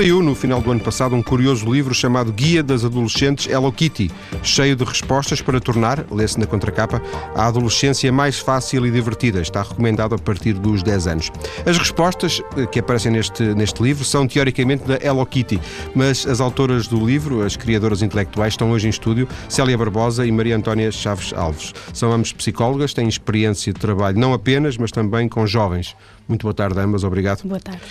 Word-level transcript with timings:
Saiu 0.00 0.22
no 0.22 0.34
final 0.34 0.62
do 0.62 0.70
ano 0.70 0.80
passado 0.80 1.14
um 1.14 1.22
curioso 1.22 1.70
livro 1.70 1.92
chamado 1.92 2.32
Guia 2.32 2.62
das 2.62 2.86
Adolescentes 2.86 3.46
Hello 3.46 3.70
Kitty, 3.70 4.10
cheio 4.42 4.74
de 4.74 4.82
respostas 4.82 5.42
para 5.42 5.60
tornar, 5.60 6.06
lê-se 6.10 6.40
na 6.40 6.46
contracapa, 6.46 7.02
a 7.34 7.46
adolescência 7.46 8.10
mais 8.10 8.38
fácil 8.38 8.86
e 8.86 8.90
divertida. 8.90 9.42
Está 9.42 9.60
recomendado 9.60 10.14
a 10.14 10.18
partir 10.18 10.54
dos 10.54 10.82
10 10.82 11.06
anos. 11.06 11.30
As 11.66 11.76
respostas 11.76 12.40
eh, 12.56 12.64
que 12.64 12.78
aparecem 12.78 13.12
neste, 13.12 13.42
neste 13.42 13.82
livro 13.82 14.02
são 14.02 14.26
teoricamente 14.26 14.84
da 14.84 14.94
Hello 15.04 15.26
Kitty, 15.26 15.60
mas 15.94 16.26
as 16.26 16.40
autoras 16.40 16.88
do 16.88 17.04
livro, 17.04 17.42
as 17.42 17.54
criadoras 17.54 18.00
intelectuais, 18.00 18.54
estão 18.54 18.70
hoje 18.70 18.86
em 18.86 18.90
estúdio, 18.90 19.28
Célia 19.50 19.76
Barbosa 19.76 20.24
e 20.24 20.32
Maria 20.32 20.56
Antónia 20.56 20.90
Chaves 20.90 21.34
Alves. 21.34 21.74
São 21.92 22.10
ambas 22.10 22.32
psicólogas, 22.32 22.94
têm 22.94 23.06
experiência 23.06 23.70
de 23.70 23.78
trabalho 23.78 24.18
não 24.18 24.32
apenas, 24.32 24.78
mas 24.78 24.90
também 24.90 25.28
com 25.28 25.46
jovens. 25.46 25.94
Muito 26.26 26.44
boa 26.44 26.54
tarde, 26.54 26.80
ambas. 26.80 27.04
Obrigado. 27.04 27.42
Boa 27.44 27.60
tarde. 27.60 27.82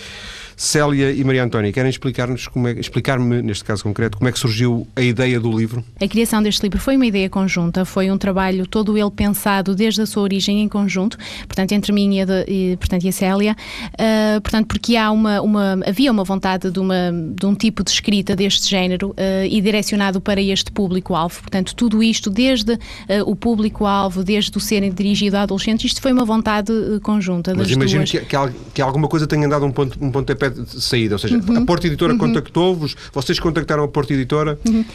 Célia 0.60 1.14
e 1.14 1.24
Maria 1.24 1.46
Antónia, 1.46 1.72
querem 1.72 1.90
explicar-nos 1.90 2.50
como 2.50 2.68
é, 2.68 2.74
explicar-me, 2.74 3.42
neste 3.42 3.64
caso 3.64 3.82
concreto, 3.82 4.18
como 4.18 4.28
é 4.28 4.32
que 4.34 4.38
surgiu 4.38 4.86
a 4.94 5.02
ideia 5.02 5.40
do 5.40 5.50
livro? 5.58 5.82
A 6.02 6.06
criação 6.06 6.44
deste 6.44 6.62
livro 6.64 6.78
foi 6.78 6.98
uma 6.98 7.06
ideia 7.06 7.30
conjunta, 7.30 7.86
foi 7.86 8.12
um 8.12 8.18
trabalho 8.18 8.68
todo 8.68 8.98
ele 8.98 9.10
pensado 9.10 9.74
desde 9.74 10.02
a 10.02 10.06
sua 10.06 10.22
origem 10.22 10.62
em 10.62 10.68
conjunto, 10.68 11.18
portanto, 11.48 11.72
entre 11.72 11.94
mim 11.94 12.18
e 12.18 12.22
a, 12.22 12.26
de, 12.26 12.46
e, 12.46 12.76
portanto, 12.76 13.06
e 13.06 13.08
a 13.08 13.12
Célia, 13.14 13.56
uh, 13.94 14.42
portanto, 14.42 14.68
porque 14.68 14.98
há 14.98 15.10
uma, 15.12 15.42
uma, 15.42 15.80
havia 15.88 16.12
uma 16.12 16.26
vontade 16.26 16.70
de, 16.70 16.80
uma, 16.80 17.10
de 17.34 17.46
um 17.46 17.56
tipo 17.56 17.82
de 17.82 17.92
escrita 17.92 18.36
deste 18.36 18.70
género 18.70 19.12
uh, 19.12 19.16
e 19.50 19.62
direcionado 19.62 20.20
para 20.20 20.42
este 20.42 20.74
público-alvo, 20.74 21.40
portanto, 21.40 21.74
tudo 21.74 22.04
isto, 22.04 22.30
desde 22.30 22.74
uh, 22.74 22.80
o 23.26 23.34
público-alvo, 23.34 24.26
desde 24.26 24.58
o 24.58 24.60
serem 24.60 24.92
dirigido 24.92 25.38
a 25.38 25.44
adolescentes, 25.44 25.86
isto 25.86 26.02
foi 26.02 26.12
uma 26.12 26.26
vontade 26.26 26.74
conjunta 27.02 27.52
das 27.52 27.60
Mas 27.60 27.72
imagino 27.72 28.04
duas. 28.04 28.12
Que, 28.12 28.20
que, 28.20 28.36
que 28.74 28.82
alguma 28.82 29.08
coisa 29.08 29.26
tenha 29.26 29.48
dado 29.48 29.66
um, 29.66 29.72
ponto, 29.72 29.98
um 30.04 30.12
pontapé 30.12 30.49
de 30.50 30.82
saída? 30.82 31.16
Ou 31.16 31.20
seja, 31.20 31.38
uhum. 31.38 31.58
a 31.58 31.66
Porta 31.66 31.88
Editora 31.88 32.14
uhum. 32.14 32.20
contactou-vos, 32.20 32.96
vocês 33.14 33.40
contactaram 33.40 33.84
a 33.84 33.88
Porta 33.88 34.14
Editora? 34.14 34.60
Uhum. 34.68 34.86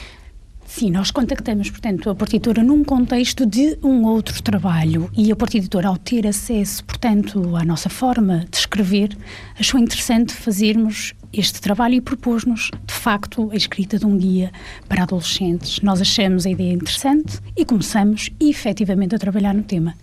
Sim, 0.67 0.91
nós 0.91 1.12
contactamos, 1.12 1.70
portanto, 1.70 2.11
a 2.11 2.15
Porta 2.17 2.34
Editora 2.34 2.62
num 2.62 2.83
contexto 2.83 3.47
de 3.47 3.78
um 3.81 4.05
outro 4.06 4.43
trabalho 4.43 5.09
e 5.17 5.31
a 5.31 5.37
Porta 5.37 5.56
Editora, 5.56 5.89
ao 5.89 5.97
ter 5.97 6.27
acesso, 6.27 6.83
portanto, 6.84 7.55
à 7.55 7.65
nossa 7.65 7.89
forma 7.89 8.45
de 8.51 8.56
escrever, 8.56 9.17
achou 9.56 9.78
interessante 9.78 10.33
fazermos 10.33 11.15
este 11.33 11.61
trabalho 11.61 11.95
e 11.95 12.00
propôs-nos, 12.00 12.71
de 12.87 12.95
facto, 12.95 13.50
a 13.53 13.56
escrita 13.56 13.98
de 13.98 14.06
um 14.06 14.17
guia 14.17 14.50
para 14.89 15.03
adolescentes. 15.03 15.81
Nós 15.81 16.00
achamos 16.00 16.47
a 16.47 16.50
ideia 16.50 16.73
interessante 16.73 17.39
e 17.56 17.65
começamos, 17.65 18.31
efetivamente, 18.41 19.15
a 19.15 19.19
trabalhar 19.19 19.55
no 19.55 19.62
tema. 19.62 19.95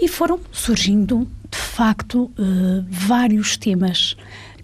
E 0.00 0.06
foram 0.06 0.38
surgindo, 0.52 1.26
de 1.50 1.58
facto, 1.58 2.30
uh, 2.38 2.84
vários 2.88 3.56
temas 3.56 4.16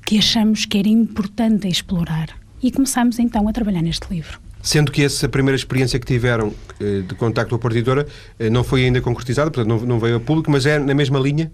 que 0.05 0.19
achamos 0.19 0.65
que 0.65 0.79
era 0.79 0.89
importante 0.89 1.69
explorar. 1.69 2.29
E 2.63 2.71
começámos 2.73 3.19
então 3.19 3.49
a 3.49 3.53
trabalhar 3.53 3.83
neste 3.83 4.13
livro. 4.13 4.41
Sendo 4.63 4.91
que 4.91 5.03
essa 5.03 5.29
primeira 5.29 5.57
experiência 5.57 5.99
que 5.99 6.07
tiveram 6.07 6.53
eh, 6.81 7.03
de 7.07 7.15
contacto 7.15 7.51
com 7.51 7.57
a 7.57 7.59
partidora 7.59 8.07
eh, 8.39 8.51
não 8.51 8.65
foi 8.65 8.85
ainda 8.85 9.01
concretizada, 9.01 9.51
portanto 9.51 9.87
não, 9.87 9.99
veio 9.99 10.17
a 10.17 10.21
público, 10.21 10.51
mas 10.51 10.67
é 10.67 10.79
na 10.79 10.95
mesma 10.95 11.19
linha? 11.19 11.51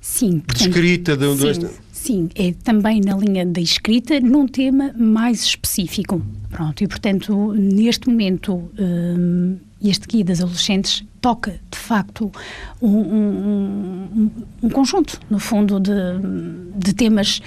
Sim. 0.00 0.40
Portanto, 0.40 0.72
de 0.72 1.16
de, 1.16 1.36
sim, 1.36 1.68
sim, 1.92 2.28
é 2.34 2.52
também 2.62 3.00
na 3.00 3.16
linha 3.16 3.46
da 3.46 3.60
escrita, 3.60 4.20
num 4.20 4.46
tema 4.46 4.92
mais 4.96 5.42
específico. 5.44 6.20
Pronto, 6.50 6.84
e 6.84 6.88
portanto, 6.88 7.52
neste 7.54 8.08
momento, 8.08 8.70
hum, 8.78 9.56
este 9.88 10.06
guia 10.06 10.24
das 10.24 10.40
adolescentes 10.40 11.04
toca, 11.20 11.60
de 11.70 11.78
facto, 11.78 12.30
um, 12.80 12.88
um, 12.88 14.08
um, 14.14 14.30
um 14.62 14.70
conjunto, 14.70 15.20
no 15.28 15.38
fundo, 15.38 15.78
de, 15.78 15.92
de 16.76 16.94
temas 16.94 17.40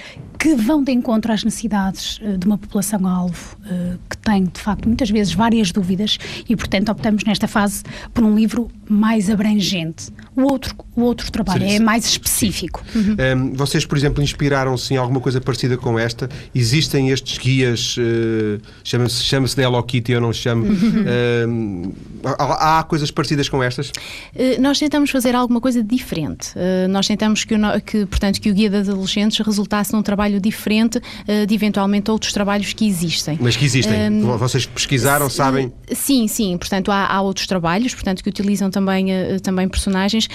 que 0.44 0.54
vão 0.56 0.84
de 0.84 0.92
encontro 0.92 1.32
às 1.32 1.42
necessidades 1.42 2.18
uh, 2.18 2.36
de 2.36 2.46
uma 2.46 2.58
população-alvo 2.58 3.56
uh, 3.60 3.98
que 4.10 4.18
tem, 4.18 4.44
de 4.44 4.60
facto, 4.60 4.86
muitas 4.86 5.08
vezes 5.08 5.32
várias 5.32 5.72
dúvidas 5.72 6.18
e, 6.46 6.54
portanto, 6.54 6.90
optamos 6.90 7.24
nesta 7.24 7.48
fase 7.48 7.82
por 8.12 8.22
um 8.22 8.34
livro 8.36 8.70
mais 8.86 9.30
abrangente. 9.30 10.12
O 10.36 10.42
outro, 10.42 10.74
o 10.94 11.00
outro 11.00 11.32
trabalho 11.32 11.66
Sim. 11.66 11.76
é 11.76 11.80
mais 11.80 12.04
específico. 12.04 12.84
Uhum. 12.94 13.16
Um, 13.36 13.52
vocês, 13.54 13.86
por 13.86 13.96
exemplo, 13.96 14.22
inspiraram-se 14.22 14.92
em 14.92 14.98
alguma 14.98 15.18
coisa 15.18 15.40
parecida 15.40 15.78
com 15.78 15.98
esta? 15.98 16.28
Existem 16.54 17.08
estes 17.08 17.38
guias, 17.38 17.96
uh, 17.96 18.60
chama-se 18.82 19.22
chama 19.22 19.46
de 19.46 19.62
Hello 19.62 19.82
Kitty, 19.82 20.12
eu 20.12 20.20
não 20.20 20.32
chamo. 20.32 20.66
Uhum. 20.66 21.92
há, 22.38 22.80
há 22.80 22.82
coisas 22.82 23.10
parecidas 23.10 23.48
com 23.48 23.62
estas? 23.62 23.88
Uh, 23.88 24.60
nós 24.60 24.78
tentamos 24.78 25.10
fazer 25.10 25.34
alguma 25.34 25.60
coisa 25.60 25.82
diferente. 25.82 26.50
Uh, 26.50 26.86
nós 26.88 27.06
tentamos 27.06 27.44
que, 27.44 27.54
o, 27.54 27.80
que, 27.80 28.04
portanto, 28.04 28.42
que 28.42 28.50
o 28.50 28.54
Guia 28.54 28.68
das 28.68 28.90
Adolescentes 28.90 29.38
resultasse 29.38 29.94
num 29.94 30.02
trabalho 30.02 30.33
diferente 30.40 30.98
uh, 30.98 31.46
de 31.46 31.54
eventualmente 31.54 32.10
outros 32.10 32.32
trabalhos 32.32 32.72
que 32.72 32.86
existem. 32.86 33.38
Mas 33.40 33.56
que 33.56 33.64
existem? 33.64 34.20
Vocês 34.38 34.66
pesquisaram, 34.66 35.28
sabem? 35.30 35.72
Sim, 35.92 36.28
sim. 36.28 36.56
Portanto, 36.56 36.90
há, 36.90 37.06
há, 37.06 37.20
outros 37.20 37.46
trabalhos, 37.46 37.94
portanto, 37.94 38.22
que 38.22 38.28
utilizam 38.28 38.70
também, 38.70 39.06
também 39.42 39.68
personagens, 39.68 40.28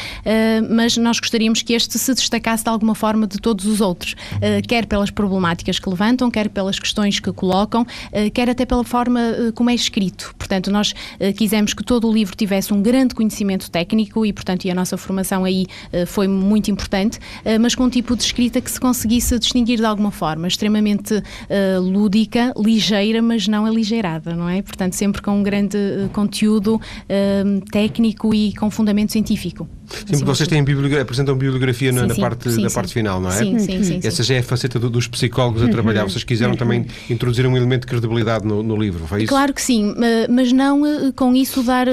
mas 0.69 0.97
nós 0.97 1.19
gostaríamos 1.19 1.61
que 1.61 1.73
este 1.73 1.97
se 1.99 2.13
destacasse 2.13 2.63
de 2.63 2.69
alguma 2.69 2.95
forma 2.95 3.27
de 3.27 3.37
todos 3.37 3.65
os 3.65 3.81
outros, 3.81 4.15
quer 4.67 4.85
pelas 4.85 5.11
problemáticas 5.11 5.79
que 5.79 5.89
levantam, 5.89 6.31
quer 6.31 6.49
pelas 6.49 6.79
questões 6.79 7.19
que 7.19 7.31
colocam, 7.31 7.85
quer 8.33 8.49
até 8.49 8.65
pela 8.65 8.83
forma 8.83 9.19
como 9.53 9.69
é 9.69 9.75
escrito. 9.75 10.33
Portanto, 10.37 10.71
nós 10.71 10.93
quisemos 11.35 11.73
que 11.73 11.83
todo 11.83 12.07
o 12.07 12.13
livro 12.13 12.35
tivesse 12.35 12.73
um 12.73 12.81
grande 12.81 13.13
conhecimento 13.13 13.69
técnico 13.69 14.25
e, 14.25 14.33
portanto, 14.33 14.65
e 14.65 14.71
a 14.71 14.75
nossa 14.75 14.97
formação 14.97 15.43
aí 15.43 15.65
uh, 15.93 16.05
foi 16.05 16.27
muito 16.27 16.71
importante, 16.71 17.17
uh, 17.17 17.59
mas 17.59 17.75
com 17.75 17.83
um 17.83 17.89
tipo 17.89 18.15
de 18.15 18.23
escrita 18.23 18.61
que 18.61 18.69
se 18.69 18.79
conseguisse 18.79 19.37
distinguir 19.39 19.78
de 19.79 19.85
alguma 19.85 20.11
forma, 20.11 20.47
extremamente 20.47 21.15
uh, 21.15 21.81
lúdica, 21.81 22.53
ligeira, 22.57 23.21
mas 23.21 23.47
não 23.47 23.65
aligeirada, 23.65 24.35
não 24.35 24.49
é? 24.49 24.61
Portanto, 24.61 24.93
sempre 24.93 25.21
com 25.21 25.31
um 25.31 25.43
grande 25.43 25.77
conteúdo 26.13 26.79
técnico 27.71 28.33
e 28.33 28.53
com 28.55 28.69
fundamento 28.69 29.11
científico. 29.11 29.67
Sim, 29.89 30.05
porque 30.05 30.25
vocês 30.25 30.47
têm 30.47 30.63
bibliografia, 30.63 31.01
apresentam 31.01 31.35
bibliografia 31.35 31.91
sim, 31.91 31.99
na, 31.99 32.13
sim, 32.13 32.21
parte, 32.21 32.51
sim, 32.51 32.61
na 32.61 32.69
parte 32.69 32.93
final, 32.93 33.19
não 33.19 33.29
é? 33.29 33.33
Sim, 33.33 33.59
sim, 33.59 33.83
sim. 33.83 33.99
Essa 34.03 34.23
já 34.23 34.35
é 34.35 34.39
a 34.39 34.43
faceta 34.43 34.79
do, 34.79 34.89
dos 34.89 35.07
psicólogos 35.07 35.61
a 35.61 35.65
uhum. 35.65 35.71
trabalhar. 35.71 36.03
Vocês 36.03 36.23
quiseram 36.23 36.51
uhum. 36.51 36.57
também 36.57 36.85
introduzir 37.09 37.45
um 37.47 37.55
elemento 37.57 37.81
de 37.81 37.87
credibilidade 37.87 38.45
no, 38.45 38.61
no, 38.61 38.75
livro, 38.75 39.05
foi 39.07 39.23
isso? 39.23 39.29
Claro 39.29 39.53
que 39.53 39.61
sim, 39.61 39.93
mas 40.29 40.51
não 40.51 40.85
eh, 40.85 41.11
com 41.15 41.35
isso 41.35 41.63
dar, 41.63 41.87
eh, 41.87 41.91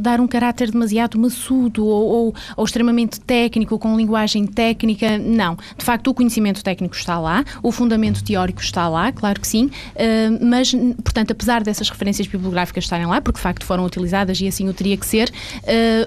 dar 0.00 0.20
um 0.20 0.26
caráter 0.26 0.70
demasiado 0.70 1.18
maçudo 1.18 1.84
ou, 1.84 2.08
ou, 2.08 2.34
ou 2.56 2.64
extremamente 2.64 3.20
técnico, 3.20 3.78
com 3.78 3.96
linguagem 3.96 4.46
técnica, 4.46 5.18
não. 5.18 5.56
De 5.76 5.84
facto, 5.84 6.08
o 6.08 6.14
conhecimento 6.14 6.62
técnico 6.62 6.96
está 6.96 7.18
lá, 7.18 7.44
o 7.62 7.70
fundamento 7.70 8.22
teórico 8.22 8.60
está 8.60 8.88
lá, 8.88 9.12
claro 9.12 9.40
que 9.40 9.46
sim, 9.46 9.70
eh, 9.94 10.30
mas, 10.40 10.72
portanto, 11.04 11.32
apesar 11.32 11.62
dessas 11.62 11.88
referências 11.88 12.26
bibliográficas 12.26 12.84
estarem 12.84 13.06
lá, 13.06 13.20
porque 13.20 13.38
de 13.38 13.42
facto 13.42 13.64
foram 13.64 13.84
utilizadas 13.84 14.40
e 14.40 14.48
assim 14.48 14.68
o 14.68 14.74
teria 14.74 14.96
que 14.96 15.06
ser, 15.06 15.30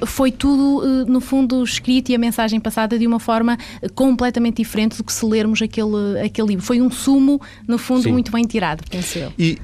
foi 0.05 0.31
tudo 0.31 1.05
no 1.07 1.20
no 1.21 1.27
fundo, 1.27 1.63
escrito 1.63 2.09
e 2.09 2.15
a 2.15 2.17
mensagem 2.17 2.59
passada 2.59 2.97
de 2.97 3.05
uma 3.05 3.19
forma 3.19 3.57
completamente 3.93 4.57
diferente 4.57 4.97
do 4.97 5.03
que 5.03 5.13
se 5.13 5.23
lermos 5.23 5.61
aquele, 5.61 6.19
aquele 6.25 6.49
livro. 6.49 6.65
Foi 6.65 6.81
um 6.81 6.89
sumo, 6.89 7.39
no 7.67 7.77
fundo, 7.77 8.03
Sim. 8.03 8.11
muito 8.11 8.31
bem 8.31 8.43
tirado, 8.43 8.83
penso 8.89 9.19
eu. 9.19 9.31
E 9.37 9.57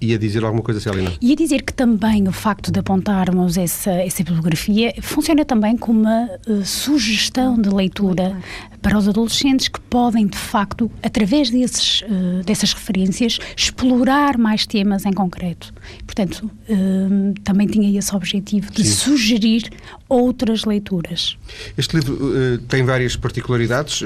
Ia 0.00 0.18
dizer 0.18 0.42
alguma 0.44 0.62
coisa, 0.62 0.80
Celina? 0.80 1.12
Ia 1.20 1.36
dizer 1.36 1.62
que 1.62 1.74
também 1.74 2.26
o 2.26 2.32
facto 2.32 2.72
de 2.72 2.80
apontarmos 2.80 3.58
essa, 3.58 3.90
essa 3.90 4.24
bibliografia 4.24 4.94
funciona 5.02 5.44
também 5.44 5.76
como 5.76 6.00
uma 6.00 6.28
uh, 6.48 6.64
sugestão 6.64 7.60
de 7.60 7.68
leitura 7.68 8.36
para 8.80 8.96
os 8.96 9.06
adolescentes 9.06 9.68
que 9.68 9.78
podem, 9.78 10.26
de 10.26 10.38
facto, 10.38 10.90
através 11.02 11.50
desses, 11.50 12.00
uh, 12.02 12.42
dessas 12.46 12.72
referências, 12.72 13.38
explorar 13.54 14.38
mais 14.38 14.66
temas 14.66 15.04
em 15.04 15.12
concreto. 15.12 15.72
Portanto, 16.06 16.50
uh, 16.68 17.34
também 17.44 17.66
tinha 17.66 17.98
esse 17.98 18.14
objetivo 18.14 18.70
de 18.72 18.82
Sim. 18.82 18.90
sugerir 18.90 19.70
outras 20.08 20.64
leituras. 20.64 21.36
Este 21.76 21.96
livro 21.96 22.14
uh, 22.14 22.58
tem 22.68 22.84
várias 22.84 23.16
particularidades, 23.16 24.02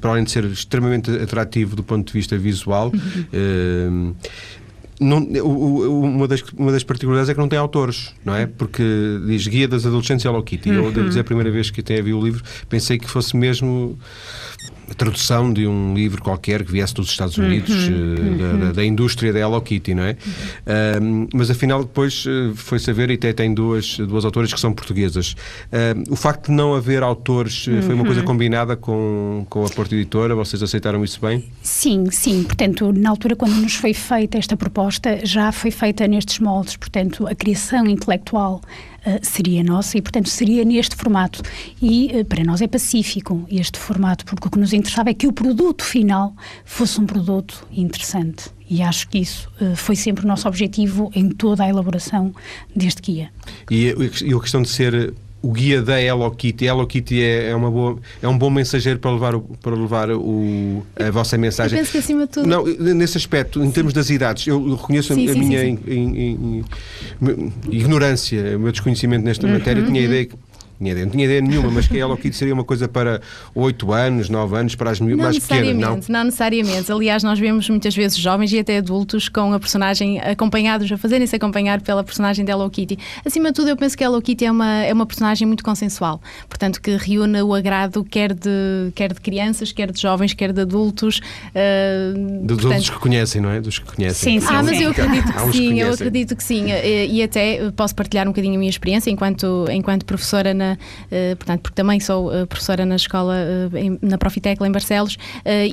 para 0.00 0.10
além 0.12 0.24
de 0.24 0.30
ser 0.30 0.44
extremamente 0.44 1.10
atrativo 1.10 1.76
do 1.76 1.82
ponto 1.82 2.06
de 2.06 2.12
vista 2.14 2.38
visual. 2.38 2.90
Uhum. 2.94 4.14
Não, 4.98 5.18
uma, 5.18 6.26
das, 6.26 6.42
uma 6.56 6.72
das 6.72 6.82
particularidades 6.82 7.28
é 7.28 7.34
que 7.34 7.40
não 7.40 7.48
tem 7.48 7.58
autores, 7.58 8.14
não 8.24 8.34
é? 8.34 8.46
Porque 8.46 8.82
diz 9.26 9.46
Guia 9.46 9.68
das 9.68 9.84
Adolescentes 9.84 10.24
Hello 10.24 10.42
Kitty. 10.42 10.70
Uhum. 10.70 10.84
Eu 10.86 10.92
devo 10.92 11.08
dizer, 11.08 11.20
a 11.20 11.24
primeira 11.24 11.50
vez 11.50 11.70
que 11.70 11.80
até 11.80 12.00
vi 12.00 12.14
o 12.14 12.20
livro, 12.20 12.42
pensei 12.68 12.98
que 12.98 13.08
fosse 13.08 13.36
mesmo 13.36 13.98
a 14.90 14.94
tradução 14.94 15.52
de 15.52 15.66
um 15.66 15.94
livro 15.94 16.22
qualquer 16.22 16.64
que 16.64 16.70
viesse 16.70 16.94
dos 16.94 17.08
Estados 17.08 17.36
Unidos, 17.36 17.88
uhum, 17.88 18.34
uh, 18.34 18.58
da, 18.58 18.72
da, 18.72 18.84
indústria 18.84 19.32
da 19.32 19.40
Hello 19.40 19.60
Kitty, 19.60 19.94
não 19.94 20.04
é? 20.04 20.10
Uhum. 20.10 21.24
Uh, 21.24 21.28
mas 21.34 21.50
afinal 21.50 21.82
depois 21.82 22.24
uh, 22.26 22.54
foi 22.54 22.78
saber, 22.78 23.10
e 23.10 23.14
até 23.14 23.32
tem 23.32 23.52
duas, 23.52 23.96
duas 23.98 24.24
autoras 24.24 24.52
que 24.52 24.60
são 24.60 24.72
portuguesas. 24.72 25.34
o 26.08 26.16
facto 26.16 26.46
de 26.46 26.52
não 26.52 26.74
haver 26.74 27.02
autores 27.02 27.66
uhum. 27.66 27.82
foi 27.82 27.94
uma 27.94 28.04
coisa 28.04 28.20
uhum. 28.20 28.26
combinada 28.26 28.76
com, 28.76 29.46
com 29.48 29.64
a 29.64 29.68
Porta 29.68 29.94
Editora? 29.94 30.34
Vocês 30.34 30.62
aceitaram 30.62 31.02
isso 31.04 31.20
bem? 31.20 31.44
Sim, 31.62 32.10
sim. 32.10 32.44
Portanto, 32.44 32.92
na 32.92 33.10
altura 33.10 33.34
quando 33.36 33.54
nos 33.54 33.74
foi 33.74 33.92
feita 33.92 34.38
esta 34.38 34.56
proposta, 34.56 35.20
já 35.24 35.50
foi 35.52 35.70
feita 35.70 36.06
nestes 36.06 36.38
moldes. 36.38 36.76
Portanto, 36.76 37.26
a 37.26 37.34
criação 37.34 37.86
intelectual 37.86 38.60
seria 39.22 39.62
nossa 39.62 39.98
e, 39.98 40.02
portanto, 40.02 40.28
seria 40.28 40.64
neste 40.64 40.96
formato. 40.96 41.42
E 41.80 42.24
para 42.24 42.44
nós 42.44 42.60
é 42.60 42.66
pacífico 42.66 43.46
este 43.50 43.78
formato, 43.78 44.24
porque 44.24 44.48
o 44.48 44.50
que 44.50 44.58
nos 44.58 44.72
interessava 44.72 45.10
é 45.10 45.14
que 45.14 45.26
o 45.26 45.32
produto 45.32 45.84
final 45.84 46.34
fosse 46.64 47.00
um 47.00 47.06
produto 47.06 47.66
interessante. 47.70 48.50
E 48.68 48.82
acho 48.82 49.08
que 49.08 49.18
isso 49.18 49.48
uh, 49.60 49.76
foi 49.76 49.94
sempre 49.94 50.24
o 50.24 50.28
nosso 50.28 50.48
objetivo 50.48 51.10
em 51.14 51.28
toda 51.28 51.62
a 51.62 51.68
elaboração 51.68 52.34
deste 52.74 53.00
guia. 53.00 53.30
E, 53.70 53.94
e 54.24 54.34
a 54.34 54.40
questão 54.40 54.60
de 54.62 54.68
ser 54.68 55.14
o 55.42 55.52
guia 55.52 55.82
da 55.82 56.00
Hello 56.00 56.30
Kitty. 56.30 56.64
Hello 56.64 56.86
Kitty 56.86 57.22
é, 57.22 57.50
é, 57.50 57.54
uma 57.54 57.70
boa, 57.70 57.98
é 58.20 58.28
um 58.28 58.36
bom 58.36 58.50
mensageiro 58.50 58.98
para 58.98 59.10
levar, 59.12 59.34
o, 59.34 59.40
para 59.62 59.74
levar 59.74 60.10
o, 60.10 60.84
a 60.98 61.10
vossa 61.10 61.38
mensagem. 61.38 61.78
Eu 61.78 61.82
penso 61.82 61.92
que 61.92 61.98
acima 61.98 62.26
de 62.26 62.32
tudo. 62.32 62.48
Não, 62.48 62.64
nesse 62.64 63.16
aspecto, 63.16 63.62
em 63.62 63.70
termos 63.70 63.92
das 63.92 64.10
idades, 64.10 64.46
eu 64.46 64.74
reconheço 64.74 65.14
sim, 65.14 65.28
a, 65.28 65.32
sim, 65.32 65.38
minha 65.38 65.60
sim, 65.60 65.78
in, 65.86 65.92
in, 65.92 66.64
in, 67.22 67.52
ignorância, 67.70 68.56
o 68.56 68.60
meu 68.60 68.72
desconhecimento 68.72 69.24
nesta 69.24 69.46
uhum, 69.46 69.52
matéria. 69.52 69.80
Eu 69.80 69.86
tinha 69.86 70.00
a 70.00 70.04
uhum. 70.04 70.08
ideia 70.08 70.24
que 70.26 70.34
tinha 70.78 70.92
ideia, 70.92 71.06
não 71.06 71.12
tinha 71.12 71.24
ideia 71.24 71.40
nenhuma, 71.40 71.70
mas 71.70 71.86
que 71.86 71.96
a 71.96 72.00
Hello 72.00 72.16
Kitty 72.16 72.36
seria 72.36 72.54
uma 72.54 72.64
coisa 72.64 72.86
para 72.86 73.20
8 73.54 73.92
anos, 73.92 74.28
9 74.28 74.56
anos, 74.56 74.74
para 74.74 74.90
as 74.90 75.00
não 75.00 75.16
mais 75.16 75.38
pequenas, 75.38 75.76
não? 75.76 76.00
Não 76.08 76.24
necessariamente. 76.24 76.92
Aliás, 76.92 77.22
nós 77.22 77.38
vemos 77.38 77.68
muitas 77.68 77.94
vezes 77.94 78.18
jovens 78.18 78.52
e 78.52 78.58
até 78.58 78.78
adultos 78.78 79.28
com 79.28 79.52
a 79.52 79.60
personagem 79.60 80.20
acompanhados, 80.20 80.90
a 80.90 80.98
fazerem-se 80.98 81.34
acompanhar 81.34 81.80
pela 81.80 82.04
personagem 82.04 82.44
da 82.44 82.52
Hello 82.52 82.68
Kitty. 82.68 82.98
Acima 83.24 83.48
de 83.48 83.54
tudo, 83.54 83.70
eu 83.70 83.76
penso 83.76 83.96
que 83.96 84.04
a 84.04 84.06
Hello 84.06 84.20
Kitty 84.20 84.44
é 84.44 84.50
uma, 84.50 84.82
é 84.82 84.92
uma 84.92 85.06
personagem 85.06 85.46
muito 85.46 85.64
consensual, 85.64 86.20
portanto, 86.48 86.80
que 86.80 86.96
reúne 86.96 87.40
o 87.42 87.54
agrado 87.54 88.04
quer 88.04 88.34
de, 88.34 88.92
quer 88.94 89.12
de 89.12 89.20
crianças, 89.20 89.72
quer 89.72 89.90
de 89.90 90.00
jovens, 90.00 90.34
quer 90.34 90.52
de 90.52 90.60
adultos. 90.60 91.20
Uh, 91.48 92.44
Dos 92.44 92.56
portanto... 92.56 92.64
outros 92.64 92.90
que 92.90 92.98
conhecem, 92.98 93.40
não 93.40 93.50
é? 93.50 93.60
Dos 93.60 93.78
que 93.78 93.94
conhecem. 93.94 94.40
Sim, 94.40 94.46
sim. 94.46 94.54
Ah, 94.54 94.62
mas 94.62 94.80
eu 94.80 94.90
acredito 94.90 95.32
que 95.32 95.52
sim, 95.52 95.80
eu 95.80 95.92
acredito 95.92 96.36
que 96.36 96.44
sim. 96.44 96.70
E, 96.70 97.16
e 97.16 97.22
até 97.22 97.70
posso 97.72 97.94
partilhar 97.94 98.26
um 98.26 98.30
bocadinho 98.30 98.54
a 98.54 98.58
minha 98.58 98.70
experiência 98.70 99.10
enquanto, 99.10 99.66
enquanto 99.70 100.04
professora 100.04 100.52
na 100.52 100.65
uh, 100.74 101.36
portanto, 101.36 101.60
porque 101.60 101.74
também 101.74 102.00
sou 102.00 102.28
uh, 102.28 102.46
professora 102.46 102.84
na 102.84 102.96
escola, 102.96 103.36
em, 103.74 103.98
na 104.02 104.18
Profitecla 104.18 104.66
em 104.66 104.72
Barcelos, 104.72 105.16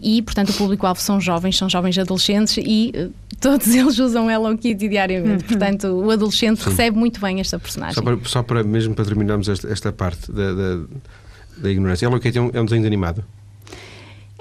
e, 0.01 0.22
portanto, 0.22 0.50
o 0.50 0.54
público-alvo 0.54 1.00
são 1.00 1.19
jovens, 1.19 1.57
são 1.57 1.69
jovens 1.69 1.98
adolescentes 1.98 2.57
e 2.57 3.12
todos 3.40 3.68
eles 3.74 3.98
usam 4.00 4.30
Hello 4.30 4.57
Kitty 4.57 4.88
diariamente. 4.88 5.44
Uhum. 5.44 5.50
Portanto, 5.50 5.88
o 5.88 6.12
adolescente 6.12 6.62
Sim. 6.62 6.69
recebe 6.69 6.98
muito 6.98 7.19
bem 7.19 7.40
esta 7.40 7.60
personagem. 7.60 7.95
Só 7.95 8.01
para, 8.01 8.18
só 8.25 8.44
para 8.44 8.63
mesmo 8.63 8.94
para 8.94 9.06
terminarmos 9.06 9.50
esta, 9.50 9.72
esta 9.72 9.92
parte 9.92 10.31
da, 10.31 10.54
da, 10.54 10.84
da 11.57 11.72
ignorância, 11.72 12.06
Hello 12.06 12.19
Kitty 12.19 12.38
é 12.38 12.42
um, 12.42 12.51
é 12.54 12.62
um 12.62 12.66
desenho 12.66 12.86
animado? 12.86 13.24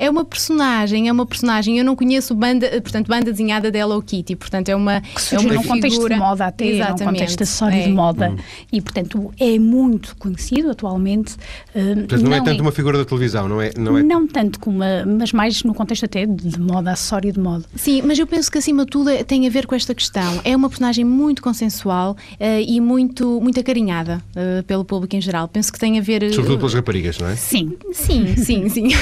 É 0.03 0.11
uma 0.11 0.25
personagem, 0.25 1.09
é 1.09 1.13
uma 1.13 1.25
personagem. 1.25 1.79
Eu 1.79 1.85
não 1.85 1.95
conheço 1.95 2.35
banda, 2.35 2.69
portanto, 2.81 3.07
banda 3.07 3.31
desenhada 3.31 3.71
de 3.71 3.79
Hello 3.79 4.03
Kitty, 4.03 4.35
portanto, 4.35 4.69
é 4.69 4.75
uma. 4.75 5.01
Que 5.01 5.23
surgiu 5.23 5.51
é 5.51 5.53
uma 5.53 5.63
num 5.63 5.69
contexto 5.69 5.95
figura. 5.95 6.15
de 6.15 6.21
moda 6.21 6.47
até, 6.47 6.67
Exatamente. 6.67 7.01
num 7.01 7.07
contexto 7.13 7.43
acessório 7.43 7.79
é. 7.79 7.83
de 7.85 7.93
moda. 7.93 8.31
Hum. 8.31 8.37
E, 8.73 8.81
portanto, 8.81 9.33
é 9.39 9.59
muito 9.61 10.17
conhecido 10.17 10.73
atualmente. 10.73 11.35
Uh, 11.73 11.95
portanto, 11.95 12.23
não, 12.23 12.31
não, 12.31 12.37
é 12.37 12.41
tanto 12.41 12.59
é, 12.59 12.63
uma 12.63 12.73
figura 12.73 12.99
da 12.99 13.05
televisão, 13.05 13.49
não 13.49 13.63
é? 13.63 13.71
Não, 13.79 13.97
é... 13.97 14.03
não 14.03 14.27
tanto 14.27 14.59
como 14.59 14.79
uma, 14.79 15.07
mas 15.07 15.33
mais 15.33 15.63
no 15.63 15.73
contexto 15.73 16.05
até 16.05 16.27
de 16.27 16.59
moda, 16.59 16.91
acessório 16.91 17.33
de 17.33 17.39
moda. 17.39 17.65
Sim, 17.77 18.03
mas 18.03 18.19
eu 18.19 18.27
penso 18.27 18.51
que 18.51 18.59
acima 18.59 18.85
de 18.85 18.91
tudo 18.91 19.09
é, 19.09 19.23
tem 19.23 19.47
a 19.47 19.51
ver 19.51 19.69
com 19.69 19.75
esta 19.77 19.95
questão. 19.95 20.41
É 20.43 20.57
uma 20.57 20.69
personagem 20.69 21.05
muito 21.05 21.41
consensual 21.41 22.17
uh, 22.33 22.45
e 22.67 22.81
muito, 22.81 23.41
muito 23.41 23.61
acarinhada 23.61 24.21
uh, 24.31 24.65
pelo 24.65 24.85
público 24.85 25.15
em 25.15 25.21
geral. 25.21 25.47
Penso 25.47 25.73
que 25.73 25.79
tem 25.79 25.97
a 25.97 26.03
ver. 26.03 26.29
Sobretudo 26.33 26.59
pelas 26.59 26.75
raparigas, 26.75 27.19
não 27.21 27.29
é? 27.29 27.37
Sim, 27.37 27.77
sim, 27.93 28.35
sim, 28.37 28.69
sim. 28.69 28.89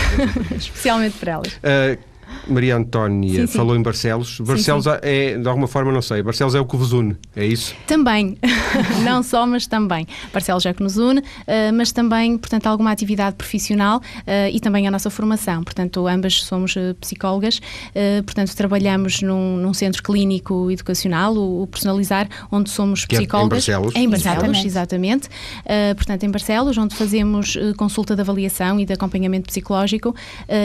Especialmente 0.90 1.18
para 1.18 1.32
elas. 1.32 1.60
Uh, 1.62 2.09
Maria 2.48 2.76
Antónia 2.76 3.40
sim, 3.40 3.46
sim. 3.46 3.58
falou 3.58 3.76
em 3.76 3.82
Barcelos. 3.82 4.40
Barcelos 4.40 4.84
sim, 4.84 4.90
é, 5.02 5.38
de 5.38 5.48
alguma 5.48 5.68
forma, 5.68 5.92
não 5.92 6.02
sei, 6.02 6.22
Barcelos 6.22 6.54
é 6.54 6.60
o 6.60 6.64
que 6.64 6.76
vos 6.76 6.92
une, 6.92 7.16
é 7.34 7.44
isso? 7.44 7.74
Também, 7.86 8.36
não 9.04 9.22
só, 9.22 9.46
mas 9.46 9.66
também. 9.66 10.06
Barcelos 10.32 10.64
é 10.66 10.70
o 10.70 10.74
que 10.74 10.82
nos 10.82 10.96
une, 10.96 11.20
uh, 11.20 11.24
mas 11.74 11.92
também, 11.92 12.38
portanto, 12.38 12.66
alguma 12.66 12.90
atividade 12.90 13.36
profissional 13.36 13.98
uh, 13.98 14.50
e 14.52 14.60
também 14.60 14.86
a 14.86 14.90
nossa 14.90 15.10
formação. 15.10 15.62
Portanto, 15.62 16.06
ambas 16.06 16.42
somos 16.42 16.74
uh, 16.76 16.94
psicólogas, 17.00 17.60
portanto, 18.24 18.54
trabalhamos 18.54 19.22
num, 19.22 19.56
num, 19.56 19.74
centro 19.74 20.02
clínico 20.02 20.70
educacional, 20.70 21.34
o, 21.36 21.62
o 21.62 21.66
Personalizar, 21.66 22.28
onde 22.50 22.70
somos 22.70 23.04
que 23.04 23.16
psicólogas. 23.16 23.68
É 23.68 23.72
em 23.72 23.74
Barcelos? 23.74 23.96
Em 23.96 24.08
Barcelos, 24.08 24.64
exatamente. 24.64 25.28
portanto, 25.96 26.22
em 26.24 26.30
Barcelos, 26.30 26.76
onde 26.78 26.94
fazemos 26.94 27.56
consulta 27.76 28.14
de 28.14 28.20
avaliação 28.20 28.78
e 28.80 28.84
de 28.84 28.92
acompanhamento 28.92 29.48
psicológico, 29.48 30.14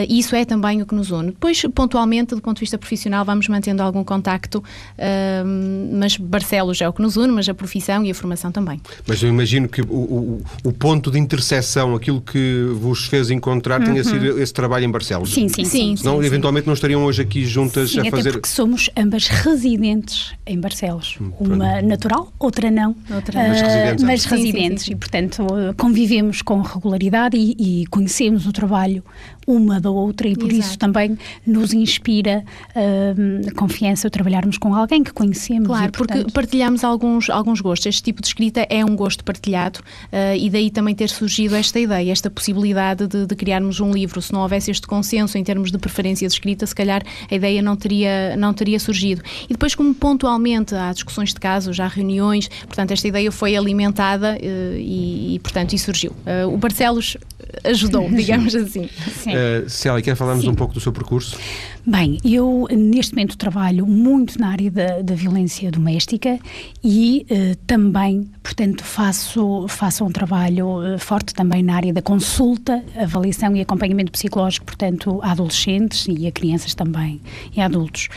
e 0.08 0.18
isso 0.18 0.34
é 0.34 0.44
também 0.44 0.82
o 0.82 0.86
que 0.86 0.94
nos 0.94 1.10
une. 1.10 1.28
Depois, 1.28 1.62
pontualmente, 1.70 2.34
do 2.34 2.40
ponto 2.40 2.56
de 2.56 2.60
vista 2.60 2.78
profissional, 2.78 3.24
vamos 3.24 3.48
mantendo 3.48 3.82
algum 3.82 4.04
contacto, 4.04 4.58
uh, 4.58 5.92
mas 5.92 6.16
Barcelos 6.16 6.80
é 6.80 6.88
o 6.88 6.92
que 6.92 7.02
nos 7.02 7.16
une, 7.16 7.32
mas 7.32 7.48
a 7.48 7.54
profissão 7.54 8.04
e 8.04 8.10
a 8.10 8.14
formação 8.14 8.52
também. 8.52 8.80
Mas 9.06 9.22
eu 9.22 9.28
imagino 9.28 9.68
que 9.68 9.82
o, 9.82 9.86
o, 9.86 10.42
o 10.64 10.72
ponto 10.72 11.10
de 11.10 11.18
interseção, 11.18 11.94
aquilo 11.94 12.20
que 12.20 12.66
vos 12.74 13.06
fez 13.06 13.30
encontrar, 13.30 13.80
uhum. 13.80 13.86
tenha 13.86 14.04
sido 14.04 14.40
esse 14.40 14.52
trabalho 14.52 14.84
em 14.84 14.90
Barcelos. 14.90 15.32
Sim, 15.32 15.48
sim, 15.48 15.64
sim. 15.64 15.96
Senão, 15.96 16.20
sim, 16.20 16.26
eventualmente, 16.26 16.64
sim. 16.64 16.68
não 16.68 16.74
estariam 16.74 17.04
hoje 17.04 17.22
aqui 17.22 17.44
juntas 17.44 17.90
sim, 17.90 18.00
a 18.00 18.04
fazer. 18.10 18.20
Até 18.20 18.32
porque 18.32 18.48
somos 18.48 18.90
ambas 18.96 19.28
residentes 19.28 20.34
em 20.46 20.58
Barcelos. 20.58 21.16
Hum, 21.20 21.32
Uma 21.38 21.82
natural, 21.82 22.32
outra 22.38 22.70
não. 22.70 22.94
Outra. 23.14 23.40
Uh, 23.40 23.48
mas 23.48 23.60
residentes. 23.60 24.04
Mas 24.04 24.24
residentes. 24.24 24.88
E, 24.88 24.94
portanto, 24.94 25.46
convivemos 25.76 26.42
com 26.42 26.60
regularidade 26.60 27.36
e, 27.36 27.82
e 27.82 27.86
conhecemos 27.86 28.46
o 28.46 28.52
trabalho 28.52 29.02
uma 29.46 29.80
da 29.80 29.90
outra 29.90 30.26
e 30.26 30.34
por 30.34 30.50
Exato. 30.50 30.58
isso 30.58 30.78
também 30.78 31.16
nos 31.56 31.72
inspira 31.72 32.44
uh, 32.70 33.54
confiança 33.54 34.10
trabalharmos 34.10 34.58
com 34.58 34.74
alguém 34.74 35.02
que 35.02 35.12
conhecemos. 35.12 35.66
Claro, 35.66 35.88
e, 35.88 35.92
portanto... 35.92 36.18
porque 36.22 36.32
partilhamos 36.32 36.84
alguns, 36.84 37.30
alguns 37.30 37.60
gostos. 37.60 37.86
Este 37.86 38.02
tipo 38.02 38.20
de 38.20 38.28
escrita 38.28 38.66
é 38.68 38.84
um 38.84 38.94
gosto 38.94 39.24
partilhado 39.24 39.80
uh, 39.80 40.36
e 40.36 40.48
daí 40.50 40.70
também 40.70 40.94
ter 40.94 41.08
surgido 41.08 41.54
esta 41.54 41.78
ideia, 41.78 42.12
esta 42.12 42.30
possibilidade 42.30 43.06
de, 43.06 43.26
de, 43.26 43.36
criarmos 43.36 43.80
um 43.80 43.90
livro. 43.90 44.20
Se 44.20 44.32
não 44.32 44.40
houvesse 44.40 44.70
este 44.70 44.86
consenso 44.86 45.38
em 45.38 45.44
termos 45.44 45.70
de 45.70 45.78
preferência 45.78 46.26
de 46.26 46.34
escrita, 46.34 46.66
se 46.66 46.74
calhar 46.74 47.02
a 47.30 47.34
ideia 47.34 47.62
não 47.62 47.76
teria, 47.76 48.36
não 48.36 48.52
teria 48.52 48.78
surgido. 48.78 49.22
E 49.44 49.52
depois, 49.52 49.74
como 49.74 49.94
pontualmente 49.94 50.74
há 50.74 50.92
discussões 50.92 51.32
de 51.32 51.40
casos, 51.40 51.78
há 51.80 51.86
reuniões, 51.86 52.48
portanto, 52.66 52.92
esta 52.92 53.08
ideia 53.08 53.30
foi 53.32 53.56
alimentada 53.56 54.36
uh, 54.36 54.76
e, 54.76 55.34
e, 55.34 55.38
portanto, 55.40 55.72
e 55.72 55.78
surgiu. 55.78 56.12
Uh, 56.26 56.52
o 56.52 56.56
Barcelos 56.56 57.16
ajudou, 57.64 58.08
digamos 58.10 58.54
assim. 58.54 58.88
Sim. 59.12 59.32
Uh, 59.34 59.68
Célia, 59.68 60.02
quer 60.02 60.16
falarmos 60.16 60.44
Sim. 60.44 60.50
um 60.50 60.54
pouco 60.54 60.74
do 60.74 60.80
seu 60.80 60.92
percurso? 60.92 61.38
Bem, 61.88 62.18
eu 62.24 62.66
neste 62.72 63.14
momento 63.14 63.38
trabalho 63.38 63.86
muito 63.86 64.40
na 64.40 64.48
área 64.48 64.68
da, 64.72 65.02
da 65.02 65.14
violência 65.14 65.70
doméstica 65.70 66.36
e 66.82 67.24
uh, 67.30 67.54
também, 67.64 68.28
portanto, 68.42 68.82
faço, 68.82 69.66
faço 69.68 70.04
um 70.04 70.10
trabalho 70.10 70.66
uh, 70.66 70.98
forte 70.98 71.32
também 71.32 71.62
na 71.62 71.76
área 71.76 71.92
da 71.92 72.02
consulta, 72.02 72.82
avaliação 72.96 73.54
e 73.54 73.60
acompanhamento 73.60 74.10
psicológico, 74.10 74.66
portanto, 74.66 75.20
a 75.22 75.30
adolescentes 75.30 76.06
e 76.08 76.26
a 76.26 76.32
crianças 76.32 76.74
também 76.74 77.20
e 77.54 77.60
a 77.60 77.66
adultos. 77.66 78.08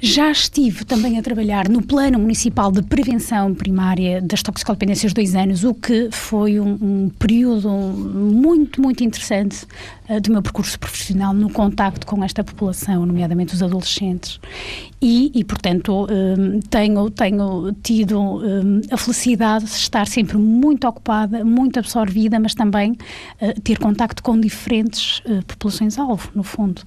Já 0.00 0.30
estive 0.30 0.86
também 0.86 1.18
a 1.18 1.22
trabalhar 1.22 1.68
no 1.68 1.82
Plano 1.82 2.18
Municipal 2.18 2.72
de 2.72 2.80
Prevenção 2.80 3.54
Primária 3.54 4.22
das 4.22 4.42
Toxicodependências 4.42 5.12
dois 5.12 5.34
anos, 5.34 5.64
o 5.64 5.74
que 5.74 6.08
foi 6.10 6.58
um, 6.58 6.78
um 6.80 7.10
período 7.18 7.68
muito, 7.68 8.80
muito 8.80 9.04
interessante 9.04 9.66
uh, 10.08 10.18
do 10.18 10.32
meu 10.32 10.40
percurso 10.40 10.78
profissional 10.78 11.34
no 11.34 11.50
contacto 11.50 12.06
com 12.06 12.24
esta 12.24 12.42
população, 12.42 13.17
nomeadamente 13.18 13.54
os 13.54 13.62
adolescentes. 13.62 14.40
E, 15.02 15.30
e 15.34 15.44
portanto, 15.44 16.06
um, 16.10 16.60
tenho, 16.60 17.10
tenho 17.10 17.72
tido 17.82 18.20
um, 18.20 18.80
a 18.90 18.96
felicidade 18.96 19.64
de 19.64 19.72
estar 19.72 20.06
sempre 20.06 20.36
muito 20.36 20.86
ocupada, 20.86 21.44
muito 21.44 21.78
absorvida, 21.78 22.38
mas 22.38 22.54
também 22.54 22.92
uh, 22.92 23.60
ter 23.62 23.78
contacto 23.78 24.22
com 24.22 24.38
diferentes 24.38 25.18
uh, 25.20 25.44
populações-alvo, 25.46 26.30
no 26.34 26.42
fundo. 26.42 26.82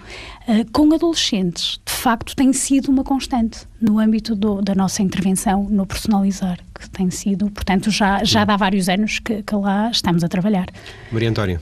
Uh, 0.48 0.70
com 0.72 0.94
adolescentes, 0.94 1.80
de 1.86 1.94
facto, 1.94 2.36
tem 2.36 2.54
sido 2.54 2.90
uma 2.90 3.04
constante 3.04 3.68
no 3.80 4.00
âmbito 4.00 4.36
do, 4.36 4.62
da 4.62 4.76
nossa 4.76 5.02
intervenção 5.02 5.68
no 5.70 5.86
personalizar, 5.86 6.60
que 6.78 6.90
tem 6.90 7.10
sido, 7.10 7.50
portanto, 7.52 7.90
já, 7.92 8.24
já 8.24 8.46
dá 8.46 8.56
vários 8.56 8.88
anos 8.90 9.20
que, 9.20 9.44
que 9.44 9.56
lá 9.56 9.90
estamos 9.90 10.24
a 10.24 10.28
trabalhar. 10.28 10.68
Maria 11.12 11.30
Antónia, 11.30 11.62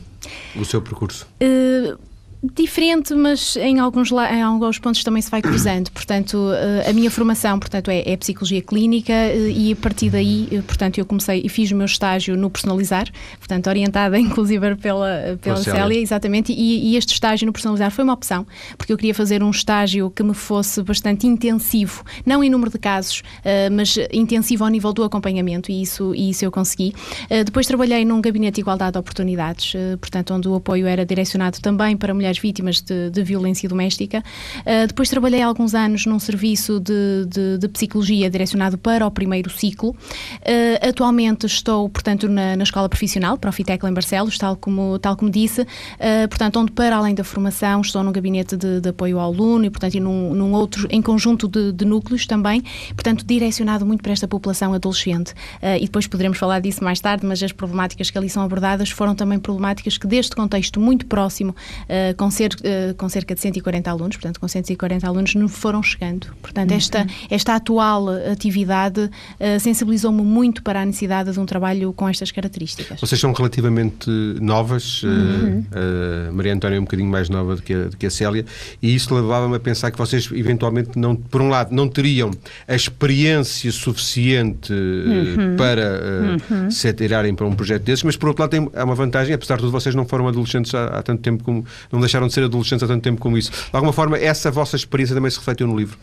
o 0.56 0.66
seu 0.66 0.82
percurso? 0.82 1.28
Uh, 1.42 2.09
diferente, 2.42 3.14
mas 3.14 3.58
em 3.58 3.80
alguns, 3.80 4.12
em 4.12 4.42
alguns 4.42 4.80
pontos 4.80 5.04
também 5.04 5.22
se 5.22 5.30
vai 5.30 5.42
cruzando. 5.42 5.92
Portanto, 5.92 6.52
eh, 6.54 6.90
a 6.90 6.94
minha 6.94 7.12
formação 7.12 7.60
portanto, 7.60 7.92
é, 7.92 8.10
é 8.10 8.16
psicologia 8.16 8.62
clínica 8.62 9.12
eh, 9.12 9.52
e 9.52 9.74
a 9.74 9.76
partir 9.76 10.10
daí, 10.10 10.48
eh, 10.52 10.62
portanto, 10.62 10.98
eu 10.98 11.06
comecei 11.06 11.42
e 11.44 11.50
fiz 11.50 11.72
o 11.72 11.76
meu 11.76 11.86
estágio 11.86 12.38
no 12.38 12.50
personalizar, 12.50 13.10
portanto, 13.38 13.68
orientada 13.68 14.18
inclusive 14.20 14.76
pela, 14.78 15.38
pela 15.42 15.58
Célia. 15.58 15.80
Célia, 15.82 16.00
exatamente, 16.00 16.54
e, 16.54 16.92
e, 16.92 16.96
este 16.96 17.14
estágio 17.14 17.46
no 17.46 17.52
personalizar 17.52 17.92
foi 17.92 18.04
uma 18.04 18.14
opção, 18.14 18.48
porque 18.78 18.94
eu 18.94 18.98
queria 18.98 19.14
fazer 19.14 19.44
um 19.44 19.50
estágio 19.50 20.10
que 20.10 20.24
me 20.24 20.34
fosse 20.34 20.82
bastante 20.82 21.28
intensivo, 21.28 22.04
não 22.26 22.44
em 22.44 22.50
número 22.50 22.72
de 22.72 22.78
casos, 22.78 23.22
mas 23.72 23.98
intensivo 24.12 24.64
ao 24.64 24.70
nível 24.70 24.94
do 24.94 25.04
acompanhamento, 25.04 25.72
e 25.72 25.82
isso, 25.82 26.14
e 26.16 26.30
isso 26.30 26.46
eu 26.46 26.52
consegui. 26.52 26.94
depois 27.46 27.68
trabalhei 27.68 28.06
num 28.06 28.22
gabinete 28.22 28.56
de 28.56 28.62
igualdade 28.62 28.94
de 28.94 29.00
oportunidades, 29.00 29.74
portanto, 30.00 30.34
onde 30.34 30.48
o 30.48 30.56
apoio 30.56 30.88
era 30.88 31.06
direcionado 31.06 31.60
também 31.62 31.96
para 31.98 32.14
mulheres 32.14 32.29
mulheres 32.30 32.40
vítimas 32.40 32.82
de, 32.82 33.10
de 33.10 33.24
violência 33.24 33.68
doméstica. 33.68 34.24
Uh, 34.60 34.88
depois 34.88 35.10
trabalhei 35.10 35.42
alguns 35.42 35.74
anos 35.74 36.06
num 36.06 36.20
serviço 36.20 36.80
de, 36.80 37.26
de, 37.28 37.58
de 37.58 37.68
psicologia 37.70 38.30
direcionado 38.30 38.78
para 38.78 39.06
o 39.06 39.12
primeiro 39.12 39.50
ciclo. 39.50 39.90
Uh, 39.90 40.88
atualmente 40.88 41.46
estou, 41.46 41.90
portanto, 41.90 42.28
na, 42.28 42.56
na 42.56 42.64
escola 42.64 42.88
profissional, 42.88 43.38
Profitec 43.38 43.86
em 43.86 43.94
Barcelos, 43.94 44.38
tal 44.38 44.56
como, 44.56 45.00
tal 45.00 45.16
como 45.16 45.32
disse, 45.32 45.62
uh, 45.62 46.28
portanto, 46.30 46.60
onde 46.60 46.72
para 46.72 46.96
além 46.96 47.16
da 47.16 47.24
formação 47.24 47.82
estou 47.82 48.04
num 48.04 48.12
gabinete 48.12 48.56
de, 48.56 48.80
de 48.80 48.90
apoio 48.90 49.20
ao 49.20 49.34
aluno 49.34 49.66
e, 49.66 49.70
portanto, 49.70 49.96
e 49.96 50.00
num, 50.00 50.34
num 50.34 50.54
outro, 50.54 50.88
em 50.92 51.02
conjunto 51.02 51.48
de, 51.48 51.72
de, 51.72 51.86
núcleos 51.86 52.28
também, 52.28 52.62
portanto, 52.90 53.26
direcionado 53.26 53.86
muito 53.86 54.04
para 54.04 54.12
esta 54.12 54.28
população 54.28 54.74
adolescente. 54.74 55.34
e 55.80 55.86
depois 55.86 56.06
poderemos 56.06 56.38
falar 56.38 56.60
disso 56.60 56.84
mais 56.84 57.00
tarde, 57.00 57.26
mas 57.26 57.42
as 57.42 57.52
problemáticas 57.52 58.10
que 58.10 58.18
ali 58.18 58.30
são 58.30 58.44
abordadas 58.44 58.90
foram 58.90 59.16
também 59.16 59.40
problemáticas 59.40 59.98
que, 59.98 60.06
deste 60.06 60.36
contexto 60.36 60.80
muito 60.80 61.06
próximo, 61.06 61.56
com, 62.20 62.30
ser, 62.30 62.52
uh, 62.54 62.94
com 62.96 63.08
cerca 63.08 63.34
de 63.34 63.40
140 63.40 63.90
alunos, 63.90 64.18
portanto, 64.18 64.42
com 64.42 64.48
140 64.48 65.08
alunos, 65.08 65.36
nos 65.36 65.54
foram 65.54 65.82
chegando. 65.82 66.28
Portanto, 66.42 66.74
esta, 66.74 67.00
uhum. 67.00 67.08
esta 67.30 67.56
atual 67.56 68.10
atividade 68.10 69.00
uh, 69.00 69.60
sensibilizou-me 69.62 70.22
muito 70.22 70.62
para 70.62 70.82
a 70.82 70.86
necessidade 70.86 71.32
de 71.32 71.40
um 71.40 71.46
trabalho 71.46 71.94
com 71.94 72.10
estas 72.10 72.30
características. 72.30 73.00
Vocês 73.00 73.22
são 73.22 73.32
relativamente 73.32 74.10
novas, 74.42 75.02
uhum. 75.04 75.64
a 76.28 76.32
Maria 76.34 76.54
Antónia 76.54 76.76
é 76.76 76.80
um 76.80 76.84
bocadinho 76.84 77.10
mais 77.10 77.30
nova 77.30 77.56
do 77.56 77.62
que 77.62 77.74
a, 77.74 77.84
do 77.86 77.96
que 77.96 78.06
a 78.06 78.12
Célia, 78.12 78.46
e 78.82 78.94
isso 78.94 79.16
levava-me 79.16 79.56
a 79.56 79.60
pensar 79.60 79.90
que 79.90 79.98
vocês, 79.98 80.30
eventualmente, 80.34 81.00
não, 81.00 81.16
por 81.16 81.42
um 81.42 81.48
lado, 81.48 81.74
não 81.74 81.88
teriam 81.88 82.32
a 82.68 82.76
experiência 82.76 83.72
suficiente 83.72 84.74
uhum. 84.74 85.56
para 85.56 86.38
uhum. 86.52 86.70
se 86.70 86.90
atirarem 86.90 87.34
para 87.34 87.46
um 87.46 87.56
projeto 87.56 87.84
desses, 87.84 88.04
mas 88.04 88.18
por 88.18 88.28
outro 88.28 88.44
lado 88.44 88.52
tem, 88.52 88.70
há 88.76 88.84
uma 88.84 88.96
vantagem, 88.96 89.34
apesar 89.34 89.56
de 89.56 89.62
tudo, 89.62 89.72
vocês 89.72 89.96
não 89.96 90.06
foram 90.06 90.28
adolescentes 90.28 90.76
há, 90.76 90.86
há, 90.88 91.02
tanto 91.02 91.22
tempo 91.22 91.46
como. 91.46 91.64
não 91.90 92.09
deixaram 92.10 92.28
de 92.28 92.34
ser 92.34 92.44
adolescentes 92.44 92.84
há 92.84 92.88
tanto 92.88 93.04
tempo 93.04 93.22
como 93.22 93.38
isso. 93.38 93.52
De 93.52 93.70
alguma 93.72 93.94
forma, 93.94 94.18
essa 94.18 94.50
vossa 94.50 94.76
experiência 94.76 95.16
também 95.16 95.30
se 95.30 95.38
refletiu 95.38 95.68
no 95.68 95.78
livro? 95.78 95.98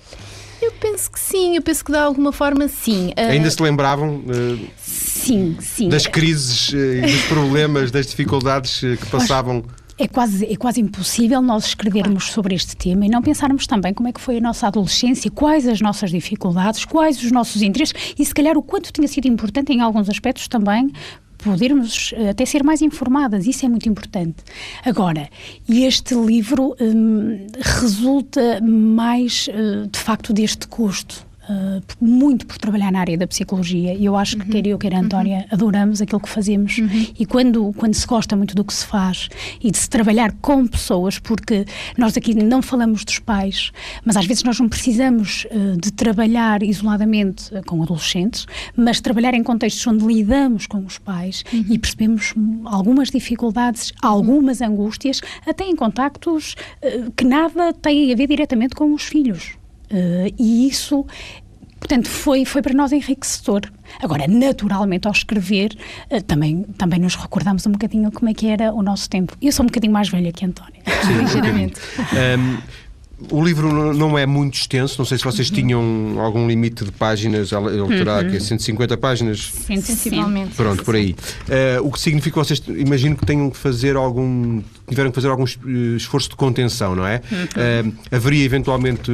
Eu 0.62 0.72
penso 0.72 1.10
que 1.10 1.20
sim, 1.20 1.56
eu 1.56 1.62
penso 1.62 1.84
que 1.84 1.92
de 1.92 1.98
alguma 1.98 2.32
forma 2.32 2.66
sim. 2.68 3.08
Uh... 3.10 3.30
Ainda 3.30 3.50
se 3.50 3.62
lembravam 3.62 4.16
uh, 4.16 4.68
sim, 4.76 5.56
sim. 5.60 5.88
das 5.88 6.06
crises 6.06 6.70
uh, 6.70 7.02
dos 7.02 7.22
problemas, 7.24 7.90
das 7.90 8.06
dificuldades 8.06 8.80
que 8.80 9.06
passavam? 9.10 9.64
É 9.98 10.06
quase, 10.06 10.44
é 10.44 10.56
quase 10.56 10.78
impossível 10.80 11.40
nós 11.40 11.68
escrevermos 11.68 12.24
sobre 12.24 12.54
este 12.54 12.76
tema 12.76 13.06
e 13.06 13.08
não 13.08 13.22
pensarmos 13.22 13.66
também 13.66 13.94
como 13.94 14.08
é 14.08 14.12
que 14.12 14.20
foi 14.20 14.36
a 14.36 14.40
nossa 14.40 14.66
adolescência, 14.66 15.30
quais 15.30 15.66
as 15.66 15.80
nossas 15.80 16.10
dificuldades, 16.10 16.84
quais 16.84 17.22
os 17.22 17.32
nossos 17.32 17.62
interesses 17.62 17.94
e 18.18 18.24
se 18.24 18.34
calhar 18.34 18.58
o 18.58 18.62
quanto 18.62 18.92
tinha 18.92 19.08
sido 19.08 19.26
importante 19.26 19.72
em 19.72 19.80
alguns 19.80 20.10
aspectos 20.10 20.48
também 20.48 20.92
podermos 21.46 22.12
eh, 22.14 22.30
até 22.30 22.44
ser 22.44 22.62
mais 22.62 22.82
informadas, 22.82 23.46
isso 23.46 23.64
é 23.64 23.68
muito 23.68 23.88
importante. 23.88 24.36
Agora, 24.84 25.28
este 25.68 26.14
livro 26.14 26.76
hum, 26.80 27.46
resulta 27.58 28.60
mais, 28.60 29.48
eh, 29.50 29.86
de 29.90 29.98
facto, 29.98 30.32
deste 30.32 30.66
custo 30.66 31.25
Uh, 31.48 31.80
muito 32.04 32.44
por 32.44 32.58
trabalhar 32.58 32.90
na 32.90 32.98
área 32.98 33.16
da 33.16 33.24
psicologia 33.24 33.94
e 33.94 34.04
eu 34.04 34.16
acho 34.16 34.36
que 34.36 34.42
uhum. 34.42 34.50
quer 34.50 34.66
eu, 34.66 34.76
quer 34.76 34.92
a 34.92 34.98
Antónia, 34.98 35.38
uhum. 35.38 35.44
adoramos 35.52 36.02
aquilo 36.02 36.20
que 36.20 36.28
fazemos 36.28 36.76
uhum. 36.78 37.06
e 37.16 37.24
quando, 37.24 37.72
quando 37.74 37.94
se 37.94 38.04
gosta 38.04 38.34
muito 38.34 38.52
do 38.52 38.64
que 38.64 38.74
se 38.74 38.84
faz 38.84 39.28
e 39.62 39.70
de 39.70 39.78
se 39.78 39.88
trabalhar 39.88 40.32
com 40.40 40.66
pessoas, 40.66 41.20
porque 41.20 41.64
nós 41.96 42.16
aqui 42.16 42.34
não 42.34 42.60
falamos 42.62 43.04
dos 43.04 43.20
pais, 43.20 43.70
mas 44.04 44.16
às 44.16 44.26
vezes 44.26 44.42
nós 44.42 44.58
não 44.58 44.68
precisamos 44.68 45.46
uh, 45.52 45.80
de 45.80 45.92
trabalhar 45.92 46.64
isoladamente 46.64 47.54
uh, 47.54 47.64
com 47.64 47.80
adolescentes, 47.80 48.44
mas 48.76 49.00
trabalhar 49.00 49.32
em 49.32 49.44
contextos 49.44 49.86
onde 49.86 50.04
lidamos 50.04 50.66
com 50.66 50.84
os 50.84 50.98
pais 50.98 51.44
uhum. 51.52 51.64
e 51.70 51.78
percebemos 51.78 52.34
algumas 52.64 53.08
dificuldades, 53.08 53.92
algumas 54.02 54.60
angústias, 54.60 55.20
até 55.46 55.64
em 55.64 55.76
contactos 55.76 56.56
que 57.16 57.24
nada 57.24 57.72
têm 57.72 58.12
a 58.12 58.16
ver 58.16 58.26
diretamente 58.26 58.74
com 58.74 58.92
os 58.92 59.04
filhos. 59.04 59.56
Uh, 59.90 60.34
e 60.38 60.68
isso 60.68 61.06
Portanto, 61.78 62.08
foi, 62.08 62.44
foi 62.44 62.62
para 62.62 62.74
nós 62.74 62.90
enriquecedor. 62.90 63.62
Agora, 64.02 64.26
naturalmente, 64.26 65.06
ao 65.06 65.12
escrever, 65.12 65.76
uh, 66.10 66.20
também, 66.22 66.64
também 66.76 66.98
nos 66.98 67.14
recordamos 67.14 67.64
um 67.66 67.72
bocadinho 67.72 68.10
como 68.10 68.28
é 68.28 68.34
que 68.34 68.48
era 68.48 68.72
o 68.72 68.82
nosso 68.82 69.08
tempo. 69.08 69.36
Eu 69.40 69.52
sou 69.52 69.62
um 69.62 69.68
bocadinho 69.68 69.92
mais 69.92 70.08
velha 70.08 70.32
que 70.32 70.44
a 70.44 70.48
Antónia. 70.48 70.82
Sim, 71.04 71.18
ligeiramente. 71.22 71.80
um, 72.38 72.58
o 73.30 73.42
livro 73.42 73.94
não 73.94 74.18
é 74.18 74.26
muito 74.26 74.54
extenso, 74.54 74.96
não 74.98 75.06
sei 75.06 75.16
se 75.16 75.24
vocês 75.24 75.50
tinham 75.50 76.16
algum 76.18 76.46
limite 76.46 76.84
de 76.84 76.92
páginas, 76.92 77.50
ele 77.50 77.96
terá 77.96 78.20
uhum. 78.20 78.38
150 78.38 78.96
páginas? 78.98 79.52
Sensivelmente. 79.64 80.54
Pronto, 80.54 80.84
por 80.84 80.94
aí. 80.94 81.16
Uh, 81.48 81.86
o 81.86 81.90
que 81.90 81.98
significa 81.98 82.38
que 82.38 82.46
vocês, 82.46 82.62
imagino 82.68 83.16
que 83.16 83.24
tenham 83.24 83.48
que 83.48 83.56
fazer 83.56 83.96
algum, 83.96 84.60
tiveram 84.86 85.10
que 85.10 85.14
fazer 85.14 85.28
algum 85.28 85.44
eh, 85.44 85.96
esforço 85.96 86.28
de 86.28 86.36
contenção, 86.36 86.94
não 86.94 87.06
é? 87.06 87.22
Uhum. 87.32 87.90
Uh, 87.90 87.94
haveria 88.10 88.44
eventualmente, 88.44 89.10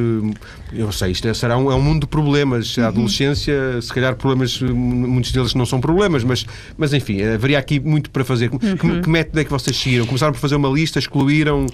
eu 0.73 0.91
sei, 0.91 1.11
isto 1.11 1.25
é, 1.29 1.33
será 1.33 1.57
um, 1.57 1.71
é 1.71 1.75
um 1.75 1.81
mundo 1.81 2.01
de 2.01 2.07
problemas. 2.07 2.77
A 2.77 2.81
uhum. 2.81 2.87
adolescência, 2.89 3.81
se 3.81 3.93
calhar 3.93 4.17
problemas, 4.17 4.61
muitos 4.61 5.31
deles 5.31 5.53
não 5.53 5.65
são 5.65 5.79
problemas, 5.79 6.25
mas, 6.25 6.45
mas 6.77 6.93
enfim, 6.93 7.21
haveria 7.21 7.57
aqui 7.57 7.79
muito 7.79 8.09
para 8.09 8.25
fazer. 8.25 8.49
Que, 8.49 8.85
uhum. 8.85 9.01
que 9.01 9.09
método 9.09 9.39
é 9.39 9.45
que 9.45 9.51
vocês 9.51 9.77
seguiram? 9.77 10.05
Começaram 10.05 10.33
por 10.33 10.39
fazer 10.39 10.55
uma 10.55 10.69
lista, 10.69 10.99
excluíram... 10.99 11.67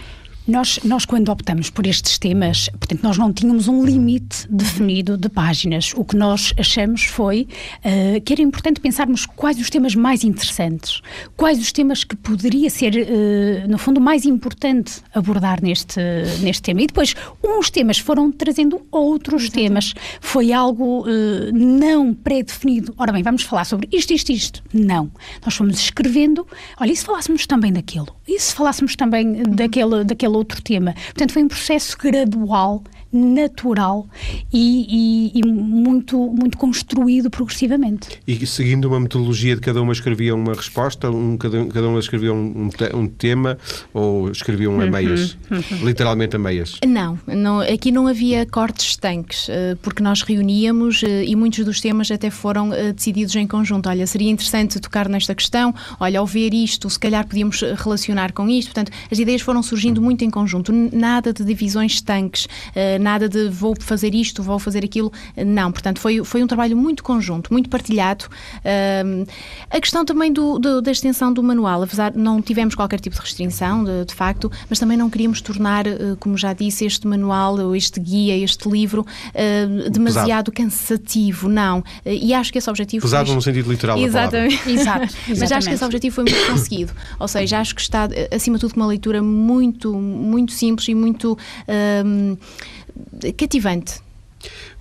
Nós, 0.49 0.79
nós, 0.83 1.05
quando 1.05 1.29
optamos 1.29 1.69
por 1.69 1.85
estes 1.85 2.17
temas, 2.17 2.69
portanto, 2.69 3.03
nós 3.03 3.19
não 3.19 3.31
tínhamos 3.31 3.67
um 3.67 3.85
limite 3.85 4.47
definido 4.49 5.15
de 5.15 5.29
páginas. 5.29 5.93
O 5.95 6.03
que 6.03 6.15
nós 6.15 6.53
achamos 6.57 7.03
foi 7.03 7.47
uh, 7.85 8.19
que 8.21 8.33
era 8.33 8.41
importante 8.41 8.79
pensarmos 8.79 9.27
quais 9.27 9.59
os 9.59 9.69
temas 9.69 9.93
mais 9.93 10.23
interessantes, 10.23 11.01
quais 11.37 11.59
os 11.59 11.71
temas 11.71 12.03
que 12.03 12.15
poderia 12.15 12.67
ser, 12.71 12.95
uh, 12.95 13.69
no 13.69 13.77
fundo, 13.77 14.01
mais 14.01 14.25
importante 14.25 15.01
abordar 15.13 15.61
neste, 15.61 15.99
neste 16.41 16.63
tema. 16.63 16.81
E 16.81 16.87
depois, 16.87 17.13
uns 17.43 17.69
temas 17.69 17.99
foram 17.99 18.31
trazendo 18.31 18.81
outros 18.91 19.43
Exatamente. 19.43 19.69
temas. 19.69 19.93
Foi 20.19 20.51
algo 20.51 21.01
uh, 21.01 21.51
não 21.53 22.11
pré-definido. 22.11 22.91
Ora 22.97 23.11
bem, 23.11 23.21
vamos 23.21 23.43
falar 23.43 23.65
sobre 23.65 23.87
isto, 23.91 24.13
isto, 24.13 24.31
isto. 24.31 24.63
Não. 24.73 25.11
Nós 25.45 25.55
fomos 25.55 25.79
escrevendo, 25.79 26.47
olha, 26.79 26.91
e 26.91 26.95
se 26.95 27.05
falássemos 27.05 27.45
também 27.45 27.71
daquilo? 27.71 28.07
E 28.27 28.39
se 28.39 28.55
falássemos 28.55 28.95
também 28.95 29.43
daquele, 29.43 30.03
daquele 30.03 30.38
outro 30.39 30.61
tema. 30.61 30.93
Portanto, 30.93 31.33
foi 31.33 31.43
um 31.43 31.47
processo 31.47 31.97
gradual 31.97 32.83
natural 33.11 34.07
e, 34.53 35.31
e, 35.33 35.39
e, 35.39 35.47
muito, 35.47 36.17
muito 36.17 36.57
construído 36.57 37.29
progressivamente. 37.29 38.19
E 38.27 38.45
seguindo 38.45 38.85
uma 38.85 38.99
metodologia 38.99 39.55
de 39.55 39.61
cada 39.61 39.81
uma 39.81 39.93
escrevia 39.93 40.35
uma 40.35 40.53
resposta, 40.53 41.09
um, 41.09 41.37
cada, 41.37 41.65
cada 41.65 41.87
uma 41.87 41.99
escrevia 41.99 42.33
um, 42.33 42.69
um, 42.93 43.07
tema 43.07 43.57
ou 43.93 44.29
escreviam 44.31 44.79
a 44.79 44.83
uhum, 44.83 44.91
meias? 44.91 45.37
Uhum. 45.49 45.85
Literalmente 45.85 46.35
a 46.35 46.39
meias? 46.39 46.77
Não, 46.85 47.19
não, 47.27 47.59
aqui 47.61 47.91
não 47.91 48.07
havia 48.07 48.45
cortes 48.45 48.87
estanques, 48.87 49.49
eh, 49.49 49.75
porque 49.81 50.03
nós 50.03 50.21
reuníamos 50.21 51.01
eh, 51.03 51.25
e 51.25 51.35
muitos 51.35 51.65
dos 51.65 51.81
temas 51.81 52.11
até 52.11 52.29
foram 52.29 52.73
eh, 52.73 52.93
decididos 52.93 53.35
em 53.35 53.47
conjunto. 53.47 53.89
Olha, 53.89 54.05
seria 54.05 54.29
interessante 54.29 54.79
tocar 54.79 55.09
nesta 55.09 55.33
questão, 55.33 55.73
olha, 55.99 56.19
ao 56.19 56.25
ver 56.25 56.53
isto, 56.53 56.89
se 56.89 56.99
calhar 56.99 57.25
podíamos 57.27 57.61
relacionar 57.61 58.31
com 58.33 58.47
isto. 58.47 58.67
Portanto, 58.67 58.91
as 59.11 59.17
ideias 59.17 59.41
foram 59.41 59.63
surgindo 59.63 60.01
muito 60.01 60.23
em 60.23 60.29
conjunto, 60.29 60.71
nada 60.71 61.33
de 61.33 61.43
divisões 61.43 61.93
estanques 61.93 62.47
nada 62.99 63.29
de 63.29 63.49
vou 63.49 63.75
fazer 63.79 64.13
isto, 64.13 64.43
vou 64.43 64.59
fazer 64.59 64.83
aquilo. 64.83 65.11
Não, 65.35 65.71
portanto, 65.71 65.99
foi, 65.99 66.23
foi 66.23 66.43
um 66.43 66.47
trabalho 66.47 66.75
muito 66.75 67.03
conjunto, 67.03 67.51
muito 67.51 67.69
partilhado. 67.69 68.25
Um, 69.05 69.25
a 69.69 69.79
questão 69.79 70.05
também 70.05 70.31
do, 70.31 70.59
do, 70.59 70.81
da 70.81 70.91
extensão 70.91 71.31
do 71.33 71.41
manual, 71.41 71.83
apesar 71.83 72.11
de 72.11 72.17
não 72.17 72.41
tivemos 72.41 72.75
qualquer 72.75 72.99
tipo 72.99 73.15
de 73.15 73.21
restrição, 73.21 73.83
de, 73.83 74.05
de 74.05 74.13
facto, 74.13 74.51
mas 74.69 74.79
também 74.79 74.97
não 74.97 75.09
queríamos 75.09 75.41
tornar, 75.41 75.87
uh, 75.87 76.15
como 76.19 76.37
já 76.37 76.53
disse, 76.53 76.85
este 76.85 77.07
manual, 77.07 77.75
este 77.75 77.99
guia, 77.99 78.37
este 78.37 78.69
livro, 78.69 79.01
uh, 79.01 79.89
demasiado 79.89 80.51
Pesado. 80.51 80.51
cansativo, 80.51 81.47
não. 81.47 81.79
Uh, 81.79 81.83
e 82.05 82.33
acho 82.33 82.51
que 82.51 82.57
esse 82.57 82.69
objetivo. 82.69 83.01
Pesado 83.01 83.27
foi... 83.27 83.35
no 83.35 83.41
sentido 83.41 83.71
literal. 83.71 83.97
Exatamente. 83.97 84.59
Exato. 84.69 85.13
Mas 85.27 85.51
acho 85.51 85.67
que 85.67 85.73
esse 85.73 85.85
objetivo 85.85 86.15
foi 86.15 86.23
muito 86.25 86.51
conseguido. 86.51 86.93
Ou 87.19 87.27
seja, 87.27 87.59
acho 87.59 87.75
que 87.75 87.81
está, 87.81 88.07
acima 88.33 88.57
de 88.57 88.61
tudo, 88.61 88.73
com 88.73 88.79
uma 88.79 88.87
leitura 88.87 89.21
muito, 89.21 89.93
muito 89.93 90.51
simples 90.51 90.87
e 90.87 90.95
muito 90.95 91.37
cativante. 93.37 94.01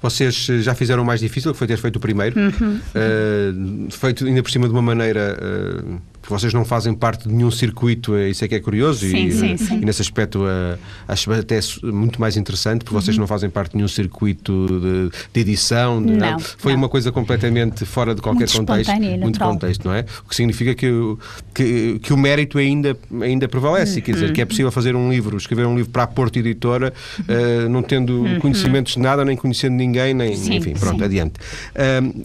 Vocês 0.01 0.47
eh, 0.51 0.59
já 0.59 0.75
fizeram 0.75 1.03
o 1.03 1.07
mais 1.07 1.21
difícil, 1.21 1.53
que 1.53 1.59
foi 1.59 1.67
ter 1.67 1.77
feito 1.77 1.97
o 1.97 2.01
primeiro, 2.01 2.39
uhum. 2.39 2.81
uh, 2.95 3.91
feito 3.91 4.25
ainda 4.25 4.43
por 4.43 4.51
cima 4.51 4.69
de 4.69 4.73
uma 4.73 4.83
maneira 4.83 5.37
uh, 5.37 6.01
que 6.23 6.29
vocês 6.31 6.53
não 6.53 6.65
fazem 6.65 6.93
parte 6.95 7.29
de 7.29 7.35
nenhum 7.35 7.51
circuito, 7.51 8.15
é, 8.15 8.29
isso 8.29 8.45
é 8.45 8.49
que 8.49 8.55
é 8.55 8.61
curioso 8.61 9.01
sim, 9.01 9.27
e, 9.27 9.33
sim, 9.33 9.57
sim. 9.57 9.79
e, 9.81 9.85
nesse 9.85 10.03
aspecto 10.03 10.41
uh, 10.41 10.79
acho 11.07 11.33
até 11.33 11.59
muito 11.83 12.21
mais 12.21 12.37
interessante 12.37 12.85
porque 12.85 12.95
vocês 12.95 13.17
uhum. 13.17 13.23
não 13.23 13.27
fazem 13.27 13.49
parte 13.49 13.73
de 13.73 13.77
nenhum 13.77 13.89
circuito 13.89 14.67
de, 14.67 15.11
de 15.33 15.41
edição, 15.41 16.05
de, 16.05 16.13
não, 16.13 16.33
não, 16.33 16.39
foi 16.39 16.73
não. 16.73 16.81
uma 16.81 16.89
coisa 16.89 17.13
completamente 17.13 17.85
fora 17.85 18.15
de 18.15 18.21
qualquer 18.21 18.49
muito 18.49 18.57
contexto, 18.59 18.93
muito 19.21 19.39
contexto, 19.39 19.85
não 19.87 19.95
é? 19.95 20.05
O 20.25 20.29
que 20.29 20.35
significa 20.35 20.75
que, 20.75 20.91
o, 20.91 21.19
que, 21.55 21.99
que 22.01 22.13
o 22.13 22.17
mérito 22.17 22.59
ainda, 22.59 22.97
ainda 23.23 23.49
prevalece, 23.49 23.97
uhum. 23.97 24.05
quer 24.05 24.13
dizer, 24.13 24.33
que 24.33 24.41
é 24.41 24.45
possível 24.45 24.71
fazer 24.71 24.95
um 24.97 25.11
livro, 25.11 25.37
escrever 25.37 25.67
um 25.67 25.77
livro 25.77 25.91
para 25.91 26.03
a 26.03 26.07
Porto 26.07 26.39
Editora, 26.39 26.93
uh, 27.21 27.69
não 27.69 27.83
tendo 27.83 28.23
uhum. 28.23 28.41
conhecimentos 28.41 28.95
de 28.95 29.01
nada, 29.01 29.25
nem 29.25 29.37
conhecendo 29.37 29.75
ninguém, 29.75 30.13
nem, 30.15 30.33
enfim, 30.33 30.75
pronto, 30.75 31.03
adiante. 31.03 31.35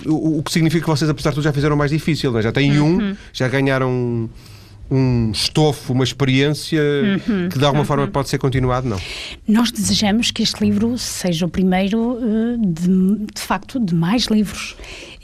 O, 0.05 0.39
o, 0.39 0.43
que 0.43 0.51
significa 0.51 0.83
que 0.83 0.89
vocês, 0.89 1.09
apesar 1.09 1.29
de 1.29 1.35
tudo, 1.35 1.43
já 1.43 1.53
fizeram 1.53 1.75
o 1.75 1.77
mais 1.77 1.91
difícil, 1.91 2.38
é? 2.38 2.41
já 2.41 2.51
têm 2.51 2.79
um, 2.79 2.97
uhum. 2.97 3.15
já 3.31 3.47
ganharam 3.47 3.83
um 3.86 5.32
estofo, 5.32 5.92
uma 5.94 6.04
experiência 6.04 6.80
uhum, 6.82 7.50
que 7.50 7.58
de 7.58 7.66
alguma 7.66 7.82
uhum. 7.82 7.88
forma 7.88 8.08
pode 8.08 8.30
ser 8.30 8.38
continuado, 8.38 8.88
não? 8.88 9.00
Nós 9.48 9.72
desejamos 9.72 10.30
que 10.30 10.44
este 10.44 10.63
livro 10.63 10.98
seja 10.98 11.46
o 11.46 11.50
primeiro, 11.50 12.20
eh, 12.22 12.58
de, 12.60 13.25
de 13.34 13.42
facto, 13.42 13.80
de 13.80 13.96
mais 13.96 14.25
livros. 14.25 14.75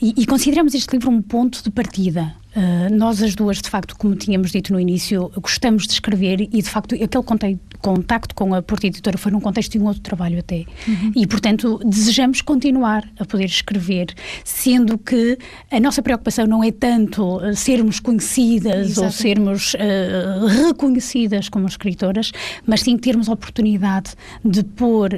E, 0.01 0.13
e, 0.18 0.25
consideramos 0.25 0.74
este 0.74 0.94
livro 0.94 1.12
um 1.12 1.22
ponto 1.22 1.62
de 1.63 1.70
partida. 1.70 2.34
Uh, 2.56 2.94
nós, 2.94 3.22
as 3.22 3.36
duas, 3.36 3.62
de 3.62 3.70
facto, 3.70 3.96
como 3.96 4.15
tínhamos 4.15 4.51
dito 4.51 4.74
no 4.74 4.79
início, 4.79 5.32
gostamos 5.39 5.86
de 5.86 5.94
escrever 5.94 6.41
e, 6.41 6.48
de 6.48 6.70
facto, 6.70 6.96
aquele 6.96 7.60
contacto 7.79 8.34
com 8.34 8.56
a 8.56 8.62
Porta 8.62 8.88
Editora 8.88 9.18
foi 9.20 9.32
num 9.32 9.39
contexto 9.39 9.74
de 9.74 9.79
um 9.79 9.86
outro 9.86 10.01
trabalho 10.01 10.39
até. 10.39 10.65
Uhum. 10.88 11.12
E, 11.15 11.27
portanto, 11.27 11.79
desejamos 11.86 12.41
continuar 12.41 13.08
a 13.20 13.25
poder 13.25 13.46
escrever, 13.46 14.08
sendo 14.44 14.98
que 14.98 15.38
a 15.72 15.79
nossa 15.79 16.01
preocupação 16.01 16.48
não 16.48 16.63
é 16.63 16.72
tanto 16.72 17.38
uh, 17.38 17.56
sermos 17.56 18.00
conhecidas 18.00 18.98
ou 18.98 19.12
sermos 19.12 19.75
uh, 19.75 20.48
reconhecidas 20.68 21.50
como 21.50 21.68
escritoras, 21.68 22.32
mas 22.65 22.82
sim 22.82 22.98
termos 22.98 23.29
a 23.29 23.34
oportunidade 23.34 24.15
de 24.44 24.63
pôr 24.63 25.10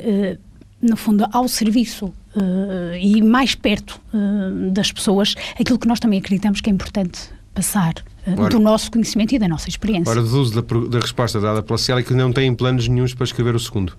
no 0.81 0.97
fundo, 0.97 1.25
ao 1.31 1.47
serviço 1.47 2.11
uh, 2.35 2.95
e 2.99 3.21
mais 3.21 3.55
perto 3.55 3.99
uh, 4.13 4.71
das 4.71 4.91
pessoas 4.91 5.35
aquilo 5.59 5.77
que 5.77 5.87
nós 5.87 5.99
também 5.99 6.19
acreditamos 6.19 6.61
que 6.61 6.69
é 6.69 6.73
importante 6.73 7.29
passar 7.53 7.93
uh, 8.25 8.49
do 8.49 8.59
nosso 8.59 8.91
conhecimento 8.91 9.35
e 9.35 9.39
da 9.39 9.47
nossa 9.47 9.69
experiência. 9.69 10.11
Ora, 10.11 10.21
deduzo 10.21 10.61
da, 10.61 10.87
da 10.89 10.99
resposta 10.99 11.39
dada 11.39 11.61
pela 11.61 11.77
Célia 11.77 12.03
que 12.03 12.13
não 12.13 12.31
têm 12.31 12.53
planos 12.53 12.87
nenhums 12.87 13.13
para 13.13 13.25
escrever 13.25 13.55
o 13.55 13.59
segundo. 13.59 13.93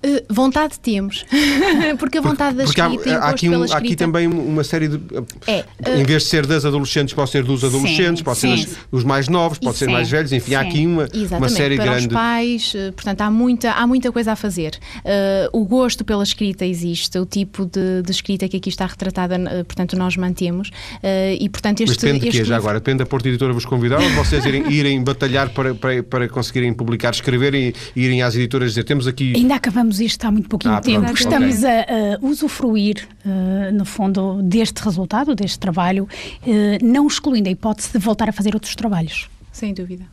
Uh, 0.00 0.32
vontade 0.32 0.78
temos, 0.78 1.24
porque 1.98 2.18
a 2.18 2.20
vontade 2.20 2.56
da 2.56 2.62
porque 2.62 2.80
escrita 2.80 3.18
há, 3.18 3.24
há, 3.24 3.30
aqui, 3.30 3.48
um, 3.48 3.64
há 3.64 3.76
aqui 3.76 3.96
também 3.96 4.28
uma 4.28 4.62
série 4.62 4.86
de. 4.86 5.00
É, 5.44 5.60
uh, 5.60 5.98
em 5.98 6.04
vez 6.04 6.22
de 6.22 6.28
ser 6.28 6.46
das 6.46 6.64
adolescentes, 6.64 7.12
pode 7.12 7.30
ser 7.30 7.42
dos 7.42 7.64
adolescentes, 7.64 8.18
sim, 8.18 8.24
pode 8.24 8.38
sim. 8.38 8.56
ser 8.58 8.76
os 8.92 9.02
mais 9.02 9.26
novos, 9.26 9.58
pode 9.58 9.76
sim, 9.76 9.86
ser 9.86 9.90
mais 9.90 10.08
velhos, 10.08 10.32
enfim, 10.32 10.54
há 10.54 10.60
aqui 10.60 10.86
uma, 10.86 11.08
uma 11.36 11.48
série 11.48 11.74
para 11.74 11.86
grande. 11.86 12.06
Os 12.06 12.12
pais, 12.12 12.74
uh, 12.74 12.92
portanto, 12.92 13.22
há 13.22 13.30
muita, 13.30 13.72
há 13.72 13.88
muita 13.88 14.12
coisa 14.12 14.32
a 14.32 14.36
fazer. 14.36 14.78
o 15.52 15.64
gosto 15.64 16.04
pela 16.04 16.22
escrita 16.22 16.64
existe, 16.64 17.18
o 17.18 17.26
tipo 17.26 17.66
de, 17.66 18.00
de 18.02 18.12
escrita 18.12 18.48
que 18.48 18.56
aqui 18.56 18.68
está 18.68 18.86
retratada, 18.86 19.36
portanto, 19.64 19.96
nós 19.98 20.16
mantemos. 20.16 20.70
e, 21.40 21.48
portanto, 21.48 21.80
este. 21.80 21.90
Mas 21.90 21.96
depende 21.96 22.24
de 22.24 22.38
quê? 22.38 22.44
Já 22.44 22.56
agora, 22.56 22.78
depende 22.78 22.98
da 22.98 23.06
Porta 23.06 23.28
Editora 23.28 23.52
vos 23.52 23.64
convidar 23.64 24.00
ou 24.00 24.10
vocês 24.10 24.44
irem, 24.46 24.70
irem 24.70 25.02
batalhar 25.02 25.50
para, 25.50 25.74
para, 25.74 26.04
para 26.04 26.28
conseguirem 26.28 26.72
publicar, 26.72 27.10
escrever 27.10 27.52
e 27.52 27.74
irem 27.96 28.22
às 28.22 28.36
editoras 28.36 28.70
dizer 28.70 28.84
temos 28.84 29.08
aqui. 29.08 29.32
Ainda 29.34 29.56
acabamos 29.56 29.87
isto 29.90 30.24
há 30.24 30.30
muito 30.30 30.48
pouquinho 30.48 30.74
ah, 30.74 30.80
tempo. 30.80 31.00
Pronto, 31.00 31.18
Estamos 31.18 31.58
okay. 31.58 31.70
a, 31.70 32.16
a, 32.16 32.26
usufruir, 32.26 33.08
uh, 33.24 33.72
no 33.72 33.84
fundo, 33.84 34.42
deste 34.42 34.82
resultado, 34.82 35.34
deste 35.34 35.58
trabalho, 35.58 36.08
uh, 36.42 36.84
não 36.84 37.06
excluindo 37.06 37.48
a 37.48 37.52
hipótese 37.52 37.92
de 37.92 37.98
voltar 37.98 38.28
a 38.28 38.32
fazer 38.32 38.54
outros 38.54 38.74
trabalhos. 38.74 39.28
Sem 39.52 39.74
dúvida. 39.74 40.04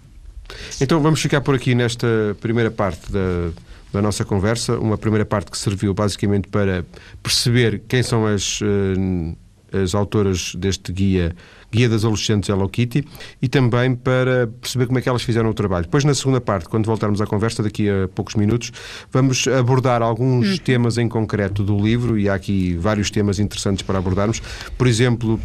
Então 0.79 0.99
vamos 1.01 1.21
ficar 1.21 1.41
por 1.41 1.55
aqui 1.55 1.75
nesta 1.75 2.07
primeira 2.39 2.71
parte 2.71 3.11
da, 3.11 3.51
da 3.91 4.01
nossa 4.01 4.23
conversa. 4.23 4.77
Uma 4.77 4.97
primeira 4.97 5.25
parte 5.25 5.51
que 5.51 5.57
serviu 5.57 5.93
basicamente 5.93 6.47
para 6.47 6.85
perceber 7.21 7.81
quem 7.87 8.03
são 8.03 8.25
as, 8.25 8.61
uh, 8.61 9.35
as 9.71 9.95
autoras 9.95 10.53
deste 10.55 10.91
guia 10.91 11.35
Guia 11.71 11.89
das 11.89 12.05
Adolescentes 12.05 12.47
Hello 12.47 12.69
Kitty, 12.69 13.05
e 13.41 13.49
também 13.49 13.95
para 13.95 14.47
perceber 14.61 14.85
como 14.87 14.97
é 14.97 15.01
que 15.01 15.09
elas 15.09 15.23
fizeram 15.23 15.49
o 15.49 15.53
trabalho. 15.53 15.83
Depois, 15.83 16.05
na 16.05 16.13
segunda 16.13 16.39
parte, 16.39 16.69
quando 16.69 16.85
voltarmos 16.85 17.19
à 17.19 17.25
conversa, 17.25 17.61
daqui 17.61 17.89
a 17.89 18.07
poucos 18.07 18.35
minutos, 18.35 18.71
vamos 19.11 19.45
abordar 19.47 20.01
alguns 20.01 20.47
hum. 20.47 20.57
temas 20.57 20.97
em 20.97 21.09
concreto 21.09 21.63
do 21.63 21.77
livro, 21.77 22.17
e 22.17 22.29
há 22.29 22.33
aqui 22.33 22.75
vários 22.75 23.11
temas 23.11 23.39
interessantes 23.39 23.81
para 23.81 23.97
abordarmos. 23.97 24.41
Por 24.77 24.87
exemplo, 24.87 25.37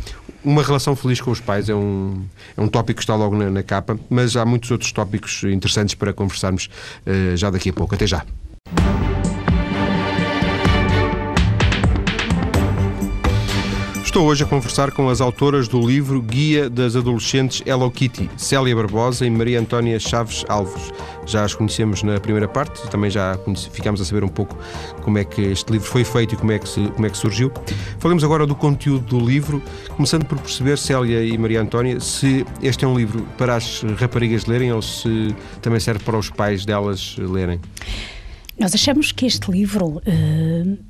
uma 0.44 0.62
relação 0.62 0.94
feliz 0.94 1.20
com 1.20 1.32
os 1.32 1.40
pais 1.40 1.68
é 1.68 1.74
um, 1.74 2.22
é 2.56 2.60
um 2.60 2.68
tópico 2.68 2.98
que 2.98 3.02
está 3.02 3.16
logo 3.16 3.36
na, 3.36 3.50
na 3.50 3.62
capa, 3.62 3.98
mas 4.08 4.36
há 4.36 4.44
muitos 4.44 4.70
outros 4.70 4.92
tópicos 4.92 5.42
interessantes 5.44 5.96
para 5.96 6.12
conversarmos 6.12 6.68
uh, 7.06 7.36
já 7.36 7.50
daqui 7.50 7.70
a 7.70 7.72
pouco. 7.72 7.94
Até 7.94 8.06
já. 8.06 8.24
Estou 14.10 14.26
hoje 14.26 14.42
a 14.42 14.46
conversar 14.46 14.90
com 14.90 15.08
as 15.08 15.20
autoras 15.20 15.68
do 15.68 15.80
livro 15.86 16.20
Guia 16.20 16.68
das 16.68 16.96
Adolescentes 16.96 17.62
Hello 17.64 17.88
Kitty, 17.88 18.28
Célia 18.36 18.74
Barbosa 18.74 19.24
e 19.24 19.30
Maria 19.30 19.60
Antónia 19.60 20.00
Chaves 20.00 20.44
Alves. 20.48 20.90
Já 21.24 21.44
as 21.44 21.54
conhecemos 21.54 22.02
na 22.02 22.18
primeira 22.18 22.48
parte, 22.48 22.82
também 22.90 23.08
já 23.08 23.38
ficámos 23.72 24.00
a 24.00 24.04
saber 24.04 24.24
um 24.24 24.28
pouco 24.28 24.58
como 25.02 25.16
é 25.16 25.22
que 25.22 25.40
este 25.40 25.70
livro 25.70 25.86
foi 25.86 26.02
feito 26.02 26.34
e 26.34 26.36
como 26.36 26.50
é 26.50 26.58
que, 26.58 26.68
se, 26.68 26.88
como 26.88 27.06
é 27.06 27.08
que 27.08 27.16
surgiu. 27.16 27.52
Falemos 28.00 28.24
agora 28.24 28.48
do 28.48 28.54
conteúdo 28.56 29.16
do 29.16 29.24
livro, 29.24 29.62
começando 29.94 30.24
por 30.26 30.40
perceber, 30.40 30.76
Célia 30.76 31.24
e 31.24 31.38
Maria 31.38 31.62
Antónia, 31.62 32.00
se 32.00 32.44
este 32.60 32.84
é 32.84 32.88
um 32.88 32.98
livro 32.98 33.24
para 33.38 33.54
as 33.54 33.82
raparigas 33.96 34.44
lerem 34.44 34.72
ou 34.72 34.82
se 34.82 35.32
também 35.62 35.78
serve 35.78 36.02
para 36.02 36.18
os 36.18 36.28
pais 36.28 36.64
delas 36.64 37.14
lerem. 37.16 37.60
Nós 38.58 38.74
achamos 38.74 39.12
que 39.12 39.24
este 39.24 39.52
livro. 39.52 40.02
Uh 40.04 40.89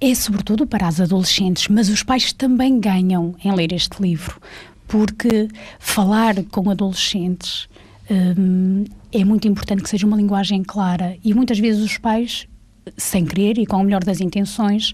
é 0.00 0.14
sobretudo 0.14 0.66
para 0.66 0.88
as 0.88 1.00
adolescentes, 1.00 1.68
mas 1.68 1.88
os 1.88 2.02
pais 2.02 2.32
também 2.32 2.80
ganham 2.80 3.34
em 3.44 3.52
ler 3.52 3.72
este 3.72 4.00
livro, 4.02 4.40
porque 4.88 5.48
falar 5.78 6.42
com 6.50 6.70
adolescentes 6.70 7.68
hum, 8.10 8.84
é 9.12 9.24
muito 9.24 9.46
importante 9.46 9.82
que 9.82 9.90
seja 9.90 10.06
uma 10.06 10.16
linguagem 10.16 10.62
clara 10.62 11.16
e 11.22 11.34
muitas 11.34 11.58
vezes 11.58 11.84
os 11.84 11.98
pais, 11.98 12.46
sem 12.96 13.26
querer 13.26 13.58
e 13.58 13.66
com 13.66 13.76
o 13.76 13.84
melhor 13.84 14.02
das 14.02 14.20
intenções, 14.20 14.92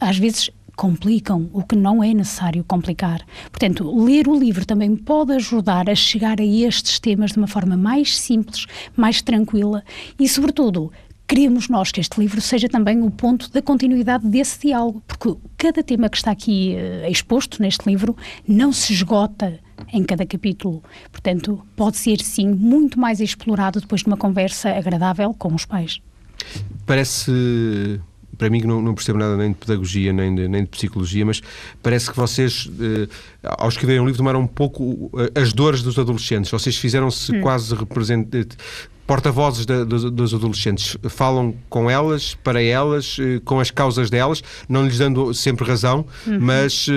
às 0.00 0.16
vezes 0.16 0.50
complicam 0.74 1.48
o 1.52 1.62
que 1.62 1.74
não 1.74 2.04
é 2.04 2.12
necessário 2.12 2.62
complicar. 2.62 3.24
Portanto, 3.50 3.90
ler 4.04 4.28
o 4.28 4.38
livro 4.38 4.66
também 4.66 4.94
pode 4.94 5.32
ajudar 5.32 5.88
a 5.88 5.94
chegar 5.94 6.38
a 6.38 6.44
estes 6.44 7.00
temas 7.00 7.32
de 7.32 7.38
uma 7.38 7.46
forma 7.46 7.76
mais 7.76 8.16
simples, 8.16 8.66
mais 8.94 9.22
tranquila 9.22 9.82
e, 10.18 10.28
sobretudo, 10.28 10.92
queremos 11.26 11.68
nós 11.68 11.90
que 11.90 12.00
este 12.00 12.18
livro 12.20 12.40
seja 12.40 12.68
também 12.68 13.02
o 13.02 13.10
ponto 13.10 13.50
da 13.50 13.60
continuidade 13.60 14.26
desse 14.26 14.60
diálogo, 14.60 15.02
porque 15.06 15.34
cada 15.56 15.82
tema 15.82 16.08
que 16.08 16.16
está 16.16 16.30
aqui 16.30 16.76
uh, 16.76 17.10
exposto 17.10 17.60
neste 17.60 17.88
livro 17.88 18.16
não 18.46 18.72
se 18.72 18.92
esgota 18.92 19.58
em 19.92 20.04
cada 20.04 20.24
capítulo. 20.24 20.82
Portanto, 21.10 21.60
pode 21.74 21.96
ser 21.96 22.20
sim 22.20 22.48
muito 22.48 22.98
mais 22.98 23.20
explorado 23.20 23.80
depois 23.80 24.02
de 24.02 24.06
uma 24.06 24.16
conversa 24.16 24.70
agradável 24.70 25.34
com 25.34 25.54
os 25.54 25.64
pais. 25.64 26.00
Parece 26.86 28.00
para 28.36 28.50
mim 28.50 28.60
que 28.60 28.66
não, 28.66 28.82
não, 28.82 28.94
percebo 28.94 29.18
nada 29.18 29.36
nem 29.36 29.52
de 29.52 29.56
pedagogia 29.56 30.12
nem 30.12 30.34
de, 30.34 30.48
nem 30.48 30.62
de 30.62 30.68
psicologia, 30.68 31.24
mas 31.24 31.40
parece 31.82 32.10
que 32.10 32.16
vocês, 32.16 32.70
eh, 32.78 33.08
ao 33.42 33.68
escreverem 33.68 34.02
um 34.02 34.04
livro, 34.04 34.18
tomaram 34.18 34.42
um 34.42 34.46
pouco 34.46 35.10
eh, 35.16 35.40
as 35.40 35.54
dores 35.54 35.82
dos 35.82 35.98
adolescentes. 35.98 36.50
Vocês 36.50 36.76
fizeram-se 36.76 37.34
hum. 37.34 37.40
quase 37.40 37.74
representantes 37.74 38.56
porta-vozes 39.06 39.64
dos 39.66 40.34
adolescentes 40.34 40.96
falam 41.08 41.54
com 41.68 41.88
elas, 41.88 42.34
para 42.34 42.62
elas, 42.62 43.16
eh, 43.20 43.40
com 43.44 43.60
as 43.60 43.70
causas 43.70 44.10
delas, 44.10 44.42
não 44.68 44.84
lhes 44.84 44.98
dando 44.98 45.32
sempre 45.32 45.64
razão, 45.66 46.04
uhum. 46.26 46.38
mas 46.40 46.88
uh, 46.88 46.92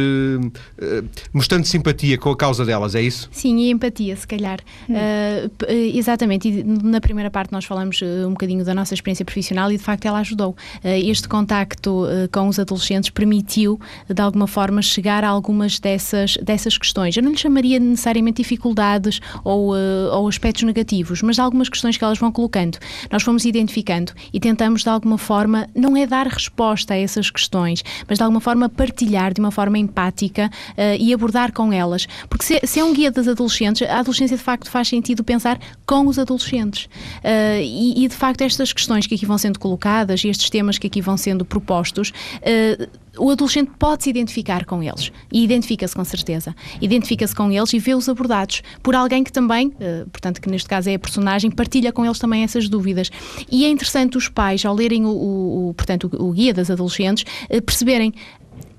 uh, 0.46 1.10
mostrando 1.32 1.66
simpatia 1.66 2.18
com 2.18 2.32
a 2.32 2.36
causa 2.36 2.66
delas, 2.66 2.96
é 2.96 3.02
isso? 3.02 3.30
Sim, 3.32 3.58
e 3.60 3.70
empatia, 3.70 4.16
se 4.16 4.28
calhar. 4.28 4.60
Uhum. 4.88 4.96
Uh, 4.96 5.72
exatamente, 5.94 6.50
e 6.50 6.64
na 6.64 7.00
primeira 7.00 7.30
parte 7.30 7.52
nós 7.52 7.66
falamos 7.66 8.02
um 8.26 8.32
bocadinho 8.32 8.66
da 8.66 8.74
nossa 8.74 8.94
experiência 8.94 9.24
profissional 9.24 9.72
e 9.72 9.78
de 9.78 9.84
facto 9.84 10.06
ela 10.06 10.20
ajudou. 10.20 10.56
este 10.84 11.28
contacto 11.28 12.08
com 12.32 12.48
os 12.48 12.58
adolescentes 12.58 13.10
permitiu, 13.10 13.80
de 14.08 14.22
alguma 14.22 14.48
forma, 14.48 14.82
chegar 14.82 15.24
a 15.24 15.28
algumas 15.28 15.80
dessas, 15.80 16.38
dessas 16.38 16.78
questões. 16.78 17.16
Eu 17.16 17.24
não 17.24 17.32
lhe 17.32 17.38
chamaria 17.38 17.80
necessariamente 17.80 18.42
dificuldades 18.42 19.20
ou, 19.44 19.76
ou 20.12 20.28
aspectos 20.28 20.64
negativos, 20.64 21.22
mas 21.22 21.38
algumas 21.38 21.70
questões 21.70 21.98
que 22.00 22.06
elas 22.06 22.18
vão 22.18 22.32
colocando. 22.32 22.78
Nós 23.12 23.22
fomos 23.22 23.46
identificando 23.46 24.14
e 24.34 24.40
tentamos, 24.40 24.84
de 24.84 24.90
alguma 24.90 25.18
forma, 25.18 25.68
não 25.76 25.96
é 25.96 26.08
dar 26.08 26.28
resposta 26.28 26.94
a 26.94 26.98
essas 26.98 27.30
questões, 27.30 27.84
mas 28.08 28.18
de 28.18 28.24
alguma 28.24 28.42
forma 28.42 28.68
partilhar 28.70 29.34
de 29.34 29.40
uma 29.40 29.52
forma 29.52 29.78
empática 29.78 30.50
uh, 30.72 30.96
e 31.00 31.14
abordar 31.14 31.52
com 31.52 31.72
elas. 31.72 32.08
Porque 32.28 32.46
se, 32.46 32.60
se, 32.64 32.80
é 32.80 32.84
um 32.84 32.94
guia 32.94 33.12
das 33.12 33.28
adolescentes, 33.28 33.88
a 33.88 34.00
adolescência 34.00 34.38
de 34.38 34.44
facto 34.44 34.70
faz 34.70 34.88
sentido 34.88 35.24
pensar 35.24 35.60
com 35.86 36.08
os 36.08 36.18
adolescentes. 36.18 36.86
Uh, 36.86 37.62
e, 37.62 38.06
e, 38.06 38.08
de 38.08 38.16
facto, 38.16 38.42
estas 38.42 38.74
questões 38.74 39.06
que 39.06 39.16
aqui 39.16 39.26
vão 39.26 39.38
sendo 39.38 39.60
colocadas 39.60 40.24
e 40.24 40.30
estes 40.30 40.50
temas 40.50 40.78
que 40.78 40.88
aqui 40.88 41.02
vão 41.02 41.18
sendo 41.18 41.44
propostos. 41.44 42.10
Uh, 42.38 43.09
o 43.20 43.30
adolescente 43.30 43.72
pode 43.78 44.04
se 44.04 44.10
identificar 44.10 44.66
com 44.66 44.82
eles 44.82 45.12
e 45.32 45.44
identifica-se 45.44 45.96
com 45.96 46.04
certeza. 46.04 46.56
Identifica-se 46.82 47.36
com 47.36 47.52
eles 47.52 47.74
e 47.74 47.80
vê-os 47.80 48.08
abordados 48.08 48.62
por 48.82 48.96
alguém 48.96 49.24
que 49.24 49.32
também, 49.32 49.74
eh, 49.80 50.06
portanto, 50.12 50.42
que 50.42 50.50
neste 50.50 50.68
caso 50.68 50.90
é 50.90 50.96
a 50.96 51.00
personagem, 51.00 51.52
partilha 51.52 51.92
com 51.92 52.06
eles 52.06 52.18
também 52.18 52.44
essas 52.44 52.70
dúvidas. 52.70 53.12
E 53.52 53.66
é 53.66 53.70
interessante 53.70 54.18
os 54.18 54.30
pais, 54.30 54.66
ao 54.66 54.74
lerem 54.74 55.06
o, 55.06 55.10
o, 55.10 55.70
o 55.70 55.74
portanto, 55.74 56.10
o, 56.18 56.32
guia 56.32 56.54
das 56.54 56.70
adolescentes, 56.72 57.26
eh, 57.50 57.62
perceberem 57.62 58.14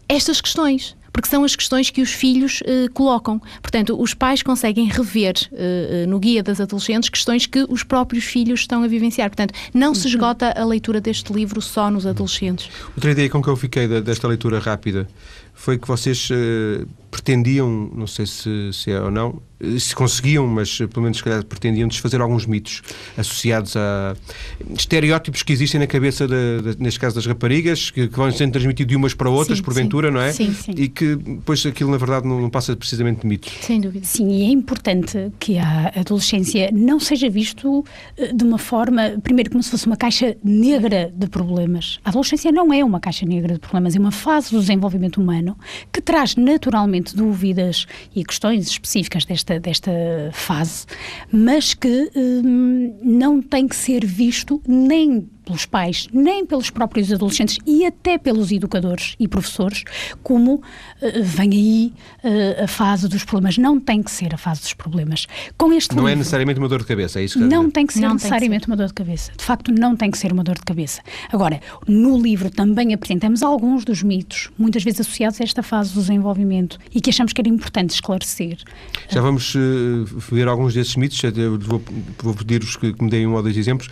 estas 0.09 0.41
questões 0.41 0.97
porque 1.21 1.29
são 1.29 1.45
as 1.45 1.55
questões 1.55 1.91
que 1.91 2.01
os 2.01 2.13
filhos 2.13 2.63
uh, 2.63 2.91
colocam. 2.95 3.41
Portanto, 3.61 4.01
os 4.01 4.15
pais 4.15 4.43
conseguem 4.43 4.87
rever 4.87 5.35
uh, 5.53 6.09
no 6.09 6.19
guia 6.19 6.43
das 6.43 6.61
adolescentes 6.63 7.11
questões 7.11 7.45
que 7.47 7.67
os 7.69 7.83
próprios 7.83 8.25
filhos 8.25 8.61
estão 8.61 8.83
a 8.83 8.89
vivenciar. 8.89 9.29
Portanto, 9.29 9.53
não 9.75 9.95
se 9.95 10.09
esgota 10.09 10.55
a 10.57 10.65
leitura 10.65 10.99
deste 10.99 11.31
livro 11.31 11.61
só 11.61 11.91
nos 11.91 12.07
adolescentes. 12.07 12.71
Outra 12.97 13.11
ideia 13.11 13.29
com 13.29 13.43
que 13.43 13.49
eu 13.49 13.57
fiquei 13.57 13.87
desta 14.01 14.27
leitura 14.27 14.59
rápida 14.59 15.07
foi 15.53 15.77
que 15.77 15.87
vocês 15.87 16.31
pretendiam, 17.11 17.91
não 17.95 18.07
sei 18.07 18.27
se, 18.27 18.73
se 18.73 18.91
é 18.91 19.01
ou 19.01 19.11
não, 19.11 19.41
se 19.79 19.95
conseguiam, 19.95 20.47
mas 20.47 20.79
pelo 20.79 21.03
menos 21.03 21.19
se 21.19 21.25
calhar 21.25 21.45
pretendiam 21.45 21.87
desfazer 21.87 22.21
alguns 22.21 22.47
mitos 22.47 22.83
associados 23.17 23.77
a 23.77 24.17
estereótipos 24.77 25.43
que 25.43 25.53
existem 25.53 25.81
na 25.81 25.87
cabeça, 25.87 26.27
de, 26.27 26.63
de, 26.63 26.83
neste 26.83 26.99
caso 26.99 27.15
das 27.15 27.27
raparigas, 27.27 27.91
que, 27.91 28.09
que, 28.09 28.17
vão 28.17 28.31
sendo 28.33 28.53
transmitidos 28.53 28.91
de 28.91 28.97
umas 28.97 29.13
para 29.13 29.29
outras, 29.29 29.59
sim, 29.59 29.65
porventura, 29.65 30.09
sim. 30.09 30.15
não 30.15 30.21
é? 30.21 30.33
Sim, 30.33 30.55
sim. 30.55 30.73
E 30.77 30.89
que 30.89 31.15
depois 31.17 31.65
aquilo, 31.67 31.91
na 31.91 31.99
verdade, 31.99 32.27
não, 32.27 32.41
não, 32.41 32.49
passa 32.49 32.75
precisamente 32.75 33.21
de 33.21 33.27
mitos. 33.27 33.53
Sem 33.61 33.81
dúvida. 33.81 34.07
Sim, 34.07 34.31
e 34.31 34.43
é 34.45 34.51
importante 34.51 35.31
que 35.39 35.59
a 35.59 35.93
adolescência 35.95 36.71
não 36.73 36.99
seja 36.99 37.29
visto 37.29 37.85
eh, 38.17 38.33
de 38.33 38.45
uma 38.45 38.59
forma, 38.59 39.19
primeiro, 39.23 39.51
como 39.51 39.63
se 39.63 39.71
fosse 39.71 39.87
uma 39.87 39.97
caixa 39.97 40.37
negra 40.43 41.13
de 41.15 41.29
problemas. 41.29 41.99
A 42.05 42.09
adolescência 42.09 42.51
não 42.51 42.73
é 42.73 42.83
uma 42.83 42.99
caixa 42.99 43.27
negra 43.27 43.55
de 43.55 43.61
problemas, 43.61 43.95
é 43.95 43.99
uma 43.99 44.11
fase 44.11 44.53
do 44.53 44.61
desenvolvimento 44.61 45.21
humano 45.21 45.57
que 45.93 46.01
traz 46.01 46.35
naturalmente 46.35 47.00
dúvidas 47.03 47.87
e 48.15 48.25
questões 48.25 48.69
específicas 48.69 49.25
desta 49.25 49.41
desta, 49.41 49.59
desta 49.59 49.91
fase, 50.33 50.87
mas 51.33 51.75
que 51.75 52.11
hum, 52.15 52.99
não 53.03 53.41
tem 53.41 53.67
que 53.67 53.75
ser 53.75 54.05
visto 54.05 54.63
nem 54.67 55.29
pelos 55.51 55.67
pais, 55.67 56.09
nem 56.13 56.47
pelos 56.47 56.71
próprios 56.71 57.13
adolescentes 57.13 57.59
e 57.67 57.85
até 57.85 58.17
pelos 58.17 58.53
educadores 58.53 59.17
e 59.19 59.27
professores, 59.27 59.83
como 60.23 60.55
uh, 60.55 60.63
vem 61.23 61.51
aí 61.51 61.93
uh, 62.23 62.65
a 62.65 62.67
fase 62.69 63.09
dos 63.09 63.25
problemas. 63.25 63.59
Não 63.59 63.81
tem 63.81 64.01
que 64.03 64.11
ser 64.11 64.33
a 64.33 64.39
fase 64.39 64.61
dos 64.61 64.75
problemas. 64.75 65.27
Com 65.59 65.73
este 65.73 65.95
não 65.95 66.03
é 66.03 66.11
livro, 66.11 66.13
é 66.13 66.17
necessariamente 66.19 66.61
uma 66.61 66.69
dor 66.69 66.81
de 66.81 66.87
cabeça, 66.87 67.21
é 67.21 67.25
isso 67.25 67.39
que 67.39 67.45
Não 67.45 67.69
tem 67.69 67.85
que 67.85 67.95
ser 67.95 68.01
não 68.01 68.15
necessariamente 68.15 68.61
que 68.61 68.67
ser. 68.67 68.71
uma 68.71 68.77
dor 68.77 68.87
de 68.87 68.95
cabeça. 68.95 69.33
De 69.37 69.45
facto, 69.45 69.73
não 69.73 69.97
tem 69.97 70.11
que 70.11 70.19
ser 70.19 70.33
uma 70.33 70.45
dor 70.45 70.55
de 70.55 70.63
cabeça. 70.63 71.03
Agora, 71.33 71.61
no 71.87 72.17
livro 72.21 72.49
também 72.51 72.95
apresentamos 72.95 73.43
alguns 73.43 73.85
dos 73.85 74.03
mitos, 74.03 74.51
muitas 74.57 74.85
vezes 74.85 75.01
associados 75.01 75.41
a 75.41 75.45
esta 75.45 75.63
fase 75.63 75.93
do 75.93 76.01
desenvolvimento 76.01 76.79
e 76.95 77.01
que 77.01 77.11
achamos 77.11 77.33
que 77.33 77.41
era 77.41 77.49
importante 77.49 77.91
esclarecer. 77.91 78.59
Já 79.09 79.21
vamos 79.21 79.55
uh, 79.55 80.05
ver 80.31 80.47
alguns 80.47 80.75
desses 80.75 80.95
mitos, 80.95 81.21
vou, 81.61 81.83
vou 82.23 82.35
pedir-vos 82.35 82.77
que, 82.77 82.93
que 82.93 83.03
me 83.03 83.11
deem 83.11 83.27
um 83.27 83.35
ou 83.35 83.43
dois 83.43 83.57
exemplos. 83.57 83.89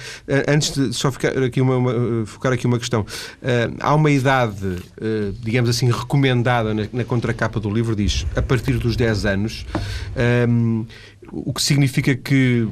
antes 0.46 0.72
de 0.72 0.92
só 0.92 1.10
ficar 1.10 1.32
aqui 1.48 1.60
uma, 1.60 1.76
uma, 1.76 2.26
focar 2.26 2.52
aqui 2.52 2.66
uma 2.66 2.78
questão. 2.78 3.00
Uh, 3.00 3.76
há 3.80 3.94
uma 3.94 4.10
idade, 4.10 4.66
uh, 4.66 5.32
digamos 5.42 5.68
assim, 5.68 5.90
recomendada 5.90 6.72
na, 6.72 6.86
na, 6.92 7.04
contracapa 7.04 7.58
do 7.58 7.70
livro, 7.70 7.96
diz 7.96 8.26
a 8.36 8.42
partir 8.42 8.78
dos 8.78 8.96
10 8.96 9.26
anos, 9.26 9.66
um, 10.48 10.86
o 11.32 11.52
que 11.52 11.62
significa 11.62 12.14
que, 12.14 12.68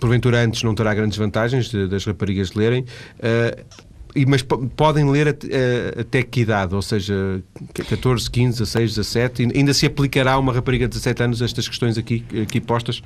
porventura, 0.00 0.44
antes 0.44 0.62
não 0.62 0.74
terá 0.74 0.94
grandes 0.94 1.18
vantagens 1.18 1.68
de, 1.68 1.88
das 1.88 2.04
raparigas 2.04 2.52
lerem. 2.52 2.84
Uh, 3.18 3.88
mas 4.26 4.42
podem 4.42 5.08
ler 5.08 5.28
até, 5.28 6.00
até 6.00 6.22
que 6.22 6.40
idade? 6.40 6.74
Ou 6.74 6.82
seja, 6.82 7.40
14, 7.88 8.28
15, 8.28 8.58
16, 8.58 8.94
17? 8.96 9.48
Ainda 9.54 9.72
se 9.72 9.86
aplicará 9.86 10.32
a 10.32 10.38
uma 10.38 10.52
rapariga 10.52 10.86
de 10.86 10.94
17 10.94 11.22
anos 11.22 11.42
estas 11.42 11.68
questões 11.68 11.96
aqui, 11.96 12.24
aqui 12.42 12.60
postas? 12.60 13.00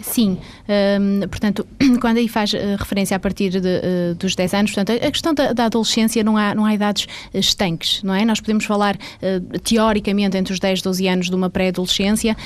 Sim, 0.00 0.38
um, 1.00 1.26
portanto, 1.28 1.66
quando 2.00 2.18
aí 2.18 2.28
faz 2.28 2.52
uh, 2.52 2.56
referência 2.78 3.16
a 3.16 3.20
partir 3.20 3.50
de, 3.50 3.58
uh, 3.58 4.14
dos 4.14 4.34
10 4.34 4.54
anos, 4.54 4.72
portanto, 4.72 4.96
a 5.04 5.10
questão 5.10 5.34
da, 5.34 5.52
da, 5.52 5.64
adolescência 5.64 6.22
não 6.22 6.36
há, 6.36 6.54
não 6.54 6.64
há 6.64 6.74
idades 6.74 7.04
uh, 7.04 7.38
estanques, 7.38 8.02
não 8.02 8.14
é? 8.14 8.24
Nós 8.24 8.40
podemos 8.40 8.64
falar 8.64 8.96
teoricamente 9.64 10.36
entre 10.36 10.52
os 10.52 10.60
10 10.60 10.80
e 10.80 10.82
12 10.82 11.08
anos 11.08 11.30
de 11.30 11.34
uma 11.34 11.50
pré-adolescência, 11.50 12.36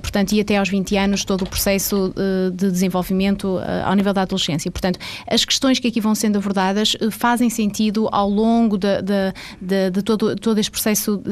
portanto, 0.00 0.32
e 0.32 0.40
até 0.40 0.56
aos 0.56 0.68
20 0.68 0.96
anos 0.96 1.24
todo 1.24 1.42
o 1.42 1.46
processo 1.46 2.12
de 2.52 2.70
desenvolvimento 2.70 3.58
ao 3.84 3.94
nível 3.94 4.12
da 4.12 4.22
adolescência. 4.22 4.70
Portanto, 4.70 4.98
as 5.28 5.44
questões 5.44 5.78
que 5.78 5.88
aqui 5.88 6.00
vão 6.00 6.14
sendo 6.14 6.38
abordadas 6.38 6.96
fazem 7.10 7.48
sentido 7.48 8.08
ao 8.10 8.28
longo 8.28 8.76
de, 8.76 9.02
de, 9.02 9.90
de, 9.90 10.02
todo, 10.02 10.34
todo 10.36 10.58
este 10.58 10.70
processo 10.70 11.22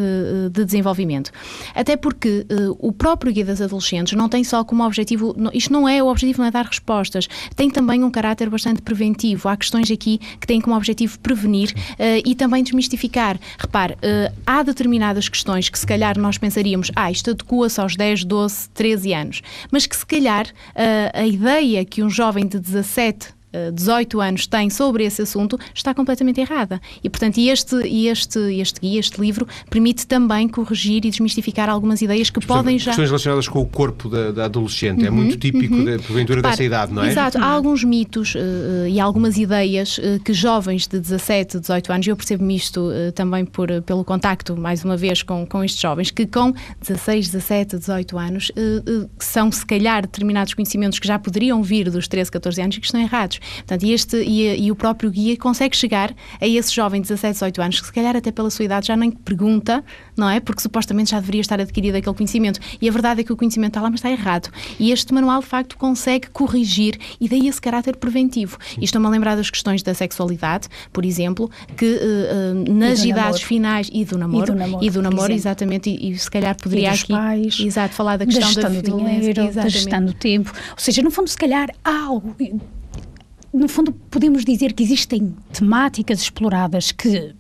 de 0.53 0.65
desenvolvimento. 0.65 1.31
Até 1.75 1.97
porque 1.97 2.47
o 2.79 2.93
próprio 2.93 3.33
Guia 3.33 3.45
das 3.45 3.61
Adolescentes 3.61 4.13
não 4.15 4.29
tem 4.29 4.45
só 4.45 4.65
como 4.65 4.85
objetivo 4.85 5.35
isto 5.59 5.73
não 5.73 5.89
é 5.89 6.03
o 6.03 6.07
objetivo, 6.07 6.41
não 6.41 6.49
é 6.49 6.51
dar 6.51 6.65
respostas. 6.65 7.29
Tem 7.55 7.69
também 7.71 8.03
um 8.03 8.11
caráter 8.11 8.49
bastante 8.49 8.81
preventivo. 8.81 9.49
Há 9.49 9.57
questões 9.57 9.91
aqui 9.91 10.19
que 10.41 10.47
têm 10.47 10.61
como 10.61 10.77
objetivo 10.77 11.19
prevenir 11.19 11.73
uh, 11.73 12.23
e 12.25 12.35
também 12.35 12.63
desmistificar. 12.63 13.39
Repare, 13.59 13.95
uh, 13.95 14.35
há 14.47 14.63
determinadas 14.63 15.29
questões 15.29 15.69
que 15.69 15.79
se 15.79 15.87
calhar 15.87 16.19
nós 16.19 16.39
pensaríamos, 16.39 16.91
ah, 16.95 17.11
isto 17.11 17.31
adequa-se 17.31 17.81
aos 17.81 17.97
10, 17.97 18.25
12, 18.25 18.69
13 18.71 19.13
anos, 19.13 19.43
mas 19.71 19.87
que 19.87 19.97
se 19.97 20.07
calhar 20.07 20.47
uh, 20.47 21.11
a 21.13 21.27
ideia 21.27 21.85
que 21.85 22.03
um 22.03 22.09
jovem 22.09 22.47
de 22.47 22.59
17 22.59 23.38
18 23.73 24.21
anos 24.21 24.47
tem 24.47 24.69
sobre 24.71 25.05
esse 25.05 25.23
assunto 25.23 25.59
está 25.75 25.95
completamente 25.95 26.41
errada. 26.41 26.81
E, 27.03 27.09
portanto, 27.09 27.39
este, 27.39 27.77
este, 28.07 28.39
este 28.61 28.81
guia, 28.81 29.01
este 29.01 29.21
livro, 29.21 29.47
permite 29.71 30.07
também 30.07 30.49
corrigir 30.49 31.05
e 31.05 31.11
desmistificar 31.11 31.69
algumas 31.69 32.03
ideias 32.03 32.31
que 32.31 32.45
podem 32.45 32.79
já. 32.79 32.91
Questões 32.91 33.09
relacionadas 33.09 33.49
com 33.49 33.61
o 33.61 33.67
corpo 33.67 34.09
da, 34.09 34.31
da 34.31 34.45
adolescente. 34.45 35.01
Uhum, 35.01 35.07
é 35.07 35.11
muito 35.11 35.37
típico, 35.37 35.75
uhum. 35.75 35.85
de, 35.85 35.99
porventura, 35.99 36.43
dessa 36.43 36.63
idade, 36.63 36.93
não 36.93 37.03
é? 37.03 37.09
Exato. 37.09 37.39
Há 37.39 37.47
alguns 37.47 37.85
mitos 37.85 38.35
uh, 38.35 38.89
e 38.89 39.01
algumas 39.01 39.37
ideias 39.37 39.99
uh, 39.99 40.21
que 40.25 40.33
jovens 40.33 40.87
de 40.87 40.99
17, 40.99 41.61
18 41.61 41.93
anos, 41.93 42.07
eu 42.07 42.17
percebo-me 42.17 42.57
isto 42.57 42.81
uh, 42.81 43.13
também 43.13 43.45
por, 43.45 43.69
pelo 43.83 44.05
contacto, 44.05 44.57
mais 44.57 44.85
uma 44.85 44.97
vez, 44.97 45.23
com, 45.23 45.47
com 45.47 45.63
estes 45.65 45.81
jovens, 45.81 46.11
que 46.11 46.27
com 46.27 46.53
16, 46.81 47.29
17, 47.29 47.79
18 47.79 48.19
anos, 48.19 48.53
são, 49.19 49.51
se 49.51 49.65
calhar, 49.65 50.03
determinados 50.03 50.55
conhecimentos 50.55 50.99
que 50.99 51.07
já 51.07 51.19
poderiam 51.19 51.63
vir 51.63 51.91
dos 51.91 52.09
13, 52.09 52.31
14 52.31 52.63
anos 52.63 52.77
e 52.77 52.81
que 52.81 52.87
estão 52.87 53.01
errados. 53.01 53.38
Portanto, 53.59 53.83
e, 53.85 53.93
este, 53.93 54.17
e, 54.17 54.67
e, 54.67 54.71
o 54.71 54.77
próprio 54.77 55.11
guia 55.11 55.37
consegue 55.37 55.77
chegar 55.77 56.15
a 56.41 56.47
esse 56.47 56.75
jovem 56.75 57.01
de 57.01 57.09
17, 57.09 57.35
18 57.35 57.63
anos, 57.63 57.81
que 57.81 57.87
se 57.87 57.93
calhar 57.93 58.17
até 58.17 58.31
pela 58.31 58.51
sua 58.51 58.65
idade 58.65 58.87
já 58.87 58.97
nem 58.97 59.11
pergunta, 59.11 59.85
não 60.17 60.29
é? 60.29 60.41
Porque 60.41 60.63
supostamente 60.63 61.11
já 61.11 61.21
deveria 61.21 61.41
estar 61.41 61.61
adquirido 61.61 61.97
aquele 61.97 62.15
conhecimento. 62.15 62.61
E 62.81 62.89
a 62.89 62.93
verdade 62.93 63.21
é 63.21 63.25
que 63.25 63.33
o 63.33 63.37
conhecimento 63.37 63.71
está 63.71 63.81
lá, 63.81 63.91
mas 63.91 63.99
está 63.99 64.11
errado. 64.11 64.51
E 64.79 64.91
este 64.91 65.13
manual, 65.13 65.41
de 65.41 65.47
facto, 65.47 65.77
consegue 65.77 66.29
corrigir 66.29 66.99
e 67.21 67.29
daí 67.29 67.49
esse 67.49 67.61
caráter 67.61 67.97
preventivo. 67.97 68.59
E 68.81 68.85
estou-me 68.85 69.07
a 69.07 69.11
lembrar 69.11 69.37
das 69.37 69.51
questões 69.51 69.83
da 69.83 69.95
sexualidade, 69.95 70.69
por 70.93 71.05
exemplo, 71.05 71.51
que 71.77 71.87
uh, 71.87 72.69
uh, 72.69 72.75
nas 72.75 73.05
idades 73.05 73.17
namoro. 73.17 73.39
finais 73.39 73.91
e 73.93 74.05
do 74.05 74.19
namoro, 74.19 74.45
e 74.45 74.47
do 74.47 74.55
namoro, 74.55 74.85
e 74.85 74.91
do 74.91 75.03
namoro 75.03 75.33
exatamente, 75.33 75.91
e, 75.91 76.11
e, 76.11 76.19
se 76.19 76.31
calhar 76.31 76.57
poderia 76.57 76.93
aqui 76.93 77.13
pais, 77.13 77.59
exato, 77.61 77.95
falar 77.95 78.17
da 78.17 78.27
questão 78.27 78.53
da, 78.55 78.69
da 78.69 78.81
dinheiro, 78.81 79.53
da 79.53 79.69
gestão 79.69 80.05
do 80.05 80.13
tempo. 80.13 80.53
Ou 80.71 80.79
seja, 80.79 81.03
no 81.03 81.11
fundo, 81.11 81.29
se 81.29 81.37
calhar 81.37 81.69
há 81.85 82.05
algo 82.05 82.35
no 83.53 83.69
fundo, 83.69 83.93
podemos 83.93 84.45
dizer 84.45 84.73
que 84.73 84.83
existem 84.83 85.35
temáticas 85.53 86.21
exploradas 86.21 86.93
que 86.93 87.35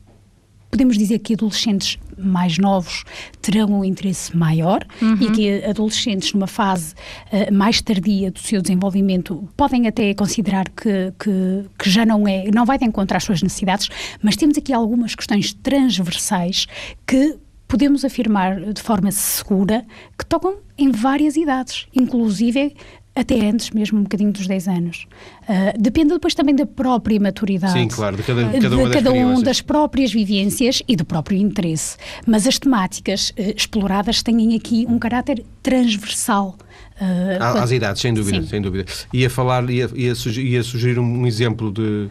podemos 0.71 0.99
dizer 0.99 1.19
que 1.21 1.35
adolescentes 1.35 1.99
mais 2.17 2.59
novos 2.59 3.05
terão 3.41 3.81
um 3.81 3.85
interesse 3.85 4.37
maior 4.37 4.85
uhum. 5.01 5.15
e 5.21 5.31
que 5.31 5.65
adolescentes 5.65 6.33
numa 6.33 6.47
fase 6.47 6.95
uh, 7.33 7.53
mais 7.53 7.81
tardia 7.81 8.31
do 8.31 8.39
seu 8.39 8.61
desenvolvimento 8.61 9.49
podem 9.57 9.87
até 9.87 10.13
considerar 10.15 10.69
que, 10.69 11.13
que, 11.19 11.65
que, 11.79 11.89
já 11.91 12.05
não 12.05 12.27
é, 12.27 12.51
não 12.53 12.67
vai 12.67 12.79
de 12.79 12.85
encontrar 12.85 13.19
as 13.19 13.25
suas 13.25 13.43
necessidades, 13.43 13.89
mas 14.23 14.37
temos 14.37 14.59
aqui 14.59 14.73
algumas 14.73 15.15
questões 15.15 15.55
transversais 15.55 16.67
que 17.07 17.39
podemos 17.67 18.05
afirmar 18.05 18.73
de 18.73 18.81
forma 18.81 19.11
segura 19.13 19.85
que 20.19 20.25
tocam 20.25 20.57
em 20.77 20.91
várias 20.91 21.37
idades, 21.37 21.87
inclusive 21.95 22.75
até 23.19 23.49
antes, 23.49 23.71
mesmo 23.71 23.99
um 23.99 24.03
bocadinho 24.03 24.33
dos 24.33 24.47
10 24.47 24.69
anos. 24.69 25.07
Uh, 25.43 25.81
depende 25.81 26.11
depois 26.11 26.35
também 26.35 26.55
da 26.55 26.67
própria 26.67 27.19
maturidade. 27.19 27.73
Sim, 27.73 27.89
claro, 27.89 28.17
de 28.17 28.23
cada, 28.23 28.45
cada, 28.45 28.59
de 28.59 28.91
cada 28.91 29.11
das 29.11 29.13
um 29.13 29.43
das 29.43 29.61
próprias 29.61 30.13
vivências 30.13 30.83
e 30.87 30.95
do 30.95 31.05
próprio 31.05 31.39
interesse. 31.39 31.97
Mas 32.27 32.47
as 32.47 32.59
temáticas 32.59 33.31
uh, 33.31 33.55
exploradas 33.57 34.23
têm 34.23 34.55
aqui 34.55 34.87
um 34.89 34.99
caráter 34.99 35.45
transversal. 35.63 36.57
Uh, 37.01 37.59
às 37.59 37.71
idades, 37.71 38.03
sem 38.03 38.13
dúvida, 38.13 38.43
sim. 38.43 38.49
sem 38.49 38.63
dúvida. 38.63 38.85
Ia 39.13 39.31
falar, 39.31 39.69
ia, 39.71 39.89
ia, 39.95 40.15
sugerir, 40.15 40.53
ia 40.53 40.63
sugerir 40.63 40.99
um 40.99 41.27
exemplo 41.27 41.73
de 41.73 42.09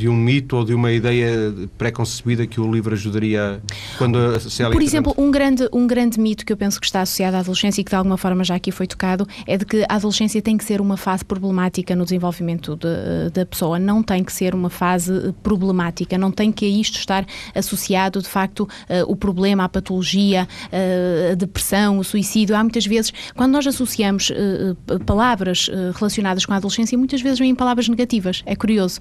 de 0.00 0.08
um 0.08 0.16
mito 0.16 0.56
ou 0.56 0.64
de 0.64 0.72
uma 0.72 0.90
ideia 0.90 1.52
pré-concebida 1.76 2.46
que 2.46 2.58
o 2.58 2.72
livro 2.72 2.94
ajudaria 2.94 3.60
quando 3.98 4.40
se 4.40 4.64
Por 4.64 4.82
exemplo, 4.82 5.14
um 5.18 5.30
grande, 5.30 5.68
um 5.72 5.86
grande 5.86 6.18
mito 6.18 6.44
que 6.46 6.52
eu 6.52 6.56
penso 6.56 6.80
que 6.80 6.86
está 6.86 7.02
associado 7.02 7.36
à 7.36 7.40
adolescência 7.40 7.82
e 7.82 7.84
que 7.84 7.90
de 7.90 7.96
alguma 7.96 8.16
forma 8.16 8.42
já 8.42 8.54
aqui 8.54 8.70
foi 8.70 8.86
tocado 8.86 9.28
é 9.46 9.58
de 9.58 9.66
que 9.66 9.84
a 9.86 9.96
adolescência 9.96 10.40
tem 10.40 10.56
que 10.56 10.64
ser 10.64 10.80
uma 10.80 10.96
fase 10.96 11.22
problemática 11.22 11.94
no 11.94 12.04
desenvolvimento 12.04 12.76
de, 12.76 13.30
da 13.34 13.44
pessoa, 13.44 13.78
não 13.78 14.02
tem 14.02 14.24
que 14.24 14.32
ser 14.32 14.54
uma 14.54 14.70
fase 14.70 15.34
problemática, 15.42 16.16
não 16.16 16.30
tem 16.30 16.50
que 16.50 16.64
a 16.64 16.68
isto 16.68 16.98
estar 16.98 17.26
associado 17.54 18.22
de 18.22 18.28
facto 18.28 18.60
uh, 18.60 18.68
o 19.06 19.14
problema, 19.14 19.64
a 19.64 19.68
patologia, 19.68 20.48
uh, 20.72 21.32
a 21.32 21.34
depressão, 21.34 21.98
o 21.98 22.04
suicídio. 22.04 22.56
Há 22.56 22.62
muitas 22.62 22.86
vezes, 22.86 23.12
quando 23.36 23.52
nós 23.52 23.66
associamos 23.66 24.30
uh, 24.30 25.04
palavras 25.04 25.70
relacionadas 25.94 26.46
com 26.46 26.54
a 26.54 26.56
adolescência, 26.56 26.96
muitas 26.96 27.20
vezes 27.20 27.38
vêm 27.38 27.54
palavras 27.54 27.86
negativas, 27.88 28.42
é 28.46 28.56
curioso. 28.56 28.98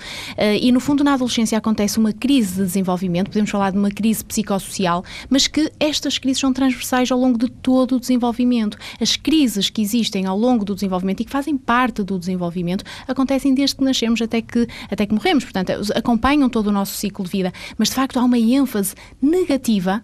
e 0.61 0.71
no 0.71 0.79
fundo, 0.89 1.03
na 1.03 1.13
adolescência 1.13 1.55
acontece 1.55 1.99
uma 1.99 2.11
crise 2.11 2.55
de 2.55 2.63
desenvolvimento, 2.63 3.27
podemos 3.27 3.51
falar 3.51 3.71
de 3.71 3.77
uma 3.77 3.91
crise 3.91 4.25
psicossocial, 4.25 5.05
mas 5.29 5.45
que 5.45 5.71
estas 5.79 6.17
crises 6.17 6.39
são 6.39 6.51
transversais 6.51 7.11
ao 7.11 7.19
longo 7.19 7.37
de 7.37 7.47
todo 7.47 7.95
o 7.95 7.99
desenvolvimento. 7.99 8.75
As 8.99 9.15
crises 9.15 9.69
que 9.69 9.83
existem 9.83 10.25
ao 10.25 10.35
longo 10.35 10.65
do 10.65 10.73
desenvolvimento 10.73 11.21
e 11.21 11.25
que 11.25 11.31
fazem 11.31 11.55
parte 11.55 12.01
do 12.01 12.17
desenvolvimento 12.17 12.83
acontecem 13.07 13.53
desde 13.53 13.75
que 13.75 13.83
nascemos 13.83 14.19
até 14.19 14.41
que, 14.41 14.67
até 14.89 15.05
que 15.05 15.13
morremos, 15.13 15.43
portanto, 15.43 15.73
acompanham 15.93 16.49
todo 16.49 16.67
o 16.67 16.71
nosso 16.71 16.95
ciclo 16.95 17.23
de 17.23 17.29
vida. 17.29 17.53
Mas, 17.77 17.89
de 17.89 17.93
facto, 17.93 18.17
há 18.17 18.23
uma 18.23 18.39
ênfase 18.39 18.95
negativa 19.21 20.03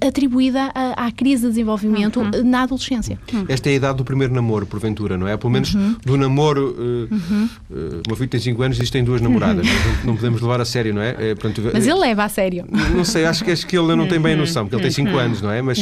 atribuída 0.00 0.70
à, 0.74 1.06
à 1.06 1.12
crise 1.12 1.42
de 1.42 1.48
desenvolvimento 1.48 2.20
uhum. 2.20 2.44
na 2.44 2.62
adolescência. 2.62 3.18
Uhum. 3.32 3.46
Esta 3.48 3.70
é 3.70 3.72
a 3.72 3.76
idade 3.76 3.98
do 3.98 4.04
primeiro 4.04 4.34
namoro, 4.34 4.66
porventura, 4.66 5.16
não 5.16 5.26
é? 5.26 5.36
Pelo 5.36 5.50
menos 5.50 5.74
uhum. 5.74 5.96
do 6.04 6.16
namoro. 6.16 6.76
Uh, 6.78 7.14
uh, 7.14 8.02
uma 8.06 8.16
filha 8.16 8.28
tem 8.28 8.40
5 8.40 8.62
anos 8.62 8.78
e 8.78 8.82
isto 8.82 8.92
tem 8.92 9.02
duas 9.02 9.20
namoradas. 9.20 9.66
Não, 9.66 10.12
não, 10.12 10.16
podemos 10.16 10.42
levar 10.42 10.60
a 10.60 10.64
sério, 10.64 10.92
não 10.92 11.00
é? 11.00 11.30
é 11.30 11.34
portanto, 11.34 11.62
Mas 11.72 11.86
ele 11.86 11.98
leva 11.98 12.24
a 12.24 12.28
sério. 12.28 12.66
Não 12.94 13.04
sei, 13.04 13.24
acho 13.24 13.42
que, 13.44 13.50
acho 13.50 13.66
que 13.66 13.76
ele 13.78 13.94
não 13.96 14.06
tem 14.06 14.20
bem 14.20 14.34
a 14.34 14.36
noção, 14.36 14.64
porque 14.64 14.76
ele 14.76 14.82
tem 14.82 14.90
5 14.90 15.16
anos, 15.16 15.40
não 15.40 15.50
é? 15.50 15.62
Mas 15.62 15.78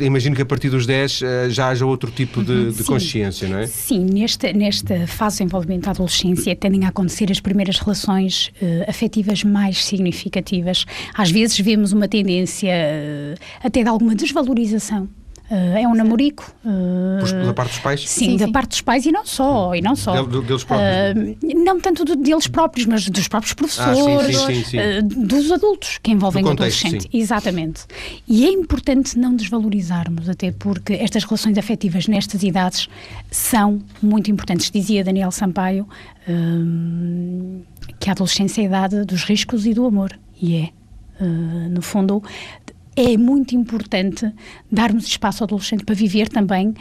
imagino 0.00 0.36
que 0.36 0.42
a 0.42 0.46
partir 0.46 0.70
dos 0.70 0.86
10 0.86 1.20
já 1.50 1.68
haja 1.68 1.84
outro 1.84 2.10
tipo 2.10 2.42
de, 2.42 2.72
de 2.72 2.84
consciência, 2.84 3.48
não 3.48 3.58
é? 3.58 3.66
Sim, 3.66 4.06
nesta, 4.12 4.52
nesta 4.52 5.06
fase 5.06 5.38
de 5.38 5.44
desenvolvimento 5.44 5.84
da 5.84 5.90
adolescência 5.90 6.54
tendem 6.54 6.84
a 6.84 6.88
acontecer 6.88 7.30
as 7.30 7.40
primeiras 7.40 7.78
relações 7.78 8.52
afetivas 8.86 9.42
mais 9.42 9.84
significativas. 9.84 10.86
Às 11.14 11.30
vezes 11.30 11.58
vemos 11.58 11.92
uma 11.92 12.06
tendência 12.06 12.72
até 13.62 13.82
de 13.82 13.88
alguma 13.88 14.14
desvalorização 14.14 15.08
Uh, 15.50 15.76
é 15.76 15.86
um 15.86 15.94
namorico. 15.94 16.50
Uh, 16.64 17.44
da 17.44 17.52
parte 17.52 17.72
dos 17.72 17.80
pais? 17.80 18.08
Sim, 18.08 18.30
sim 18.30 18.36
da 18.38 18.46
sim. 18.46 18.52
parte 18.52 18.70
dos 18.70 18.80
pais 18.80 19.04
e 19.04 19.12
não 19.12 19.26
só. 19.26 19.74
E 19.74 19.82
não 19.82 19.94
só. 19.94 20.22
De, 20.22 20.40
deles 20.40 20.64
próprios? 20.64 21.36
Uh, 21.42 21.62
não 21.62 21.78
tanto 21.78 22.02
do, 22.02 22.16
deles 22.16 22.46
próprios, 22.46 22.86
mas 22.86 23.06
dos 23.10 23.28
próprios 23.28 23.52
professores, 23.52 24.36
ah, 24.36 24.48
sim, 24.64 24.78
dos 25.06 25.52
adultos 25.52 25.98
que 26.02 26.10
envolvem 26.12 26.42
o 26.44 26.48
adolescente. 26.48 27.10
Exatamente. 27.12 27.84
E 28.26 28.46
é 28.46 28.48
importante 28.48 29.18
não 29.18 29.36
desvalorizarmos, 29.36 30.30
até 30.30 30.50
porque 30.50 30.94
estas 30.94 31.24
relações 31.24 31.58
afetivas 31.58 32.08
nestas 32.08 32.42
idades 32.42 32.88
são 33.30 33.82
muito 34.02 34.30
importantes. 34.30 34.70
Dizia 34.70 35.04
Daniel 35.04 35.30
Sampaio 35.30 35.86
que 38.00 38.08
a 38.08 38.12
adolescência 38.12 38.62
é 38.62 38.64
a 38.64 38.66
idade 38.66 39.04
dos 39.04 39.24
riscos 39.24 39.66
e 39.66 39.74
do 39.74 39.84
amor. 39.84 40.18
E 40.40 40.56
é. 40.56 40.70
Uh, 41.20 41.68
no 41.70 41.80
fundo, 41.80 42.20
é 42.96 43.16
muito 43.16 43.54
importante 43.54 44.30
darmos 44.70 45.06
espaço 45.06 45.42
ao 45.42 45.46
adolescente 45.46 45.84
para 45.84 45.94
viver 45.94 46.28
também 46.28 46.68
uh, 46.68 46.74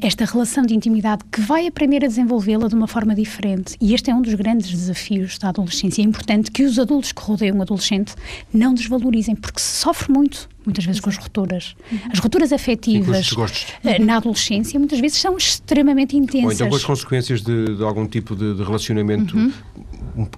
esta 0.00 0.24
relação 0.24 0.64
de 0.64 0.74
intimidade 0.74 1.24
que 1.30 1.40
vai 1.40 1.66
aprender 1.66 2.04
a 2.04 2.08
desenvolvê-la 2.08 2.68
de 2.68 2.74
uma 2.74 2.86
forma 2.86 3.14
diferente. 3.14 3.76
E 3.80 3.94
este 3.94 4.10
é 4.10 4.14
um 4.14 4.22
dos 4.22 4.34
grandes 4.34 4.70
desafios 4.70 5.38
da 5.38 5.48
adolescência. 5.48 6.02
É 6.02 6.04
importante 6.04 6.50
que 6.50 6.62
os 6.62 6.78
adultos 6.78 7.12
que 7.12 7.22
rodeiam 7.22 7.58
o 7.58 7.62
adolescente 7.62 8.14
não 8.52 8.74
desvalorizem, 8.74 9.34
porque 9.34 9.60
se 9.60 9.78
sofre 9.78 10.12
muito 10.12 10.48
muitas 10.64 10.84
vezes 10.86 10.98
com 10.98 11.10
as 11.10 11.18
rupturas. 11.18 11.74
Uhum. 11.92 11.98
As 12.10 12.18
rupturas 12.18 12.50
afetivas 12.50 13.30
uh, 13.32 13.46
na 14.02 14.16
adolescência 14.16 14.78
muitas 14.78 14.98
vezes 14.98 15.18
são 15.18 15.36
extremamente 15.36 16.16
intensas. 16.16 16.44
Ou 16.46 16.52
então 16.52 16.68
com 16.70 16.76
as 16.76 16.84
consequências 16.84 17.42
de, 17.42 17.76
de 17.76 17.84
algum 17.84 18.06
tipo 18.06 18.34
de, 18.34 18.54
de 18.54 18.62
relacionamento 18.62 19.36
uhum 19.36 19.52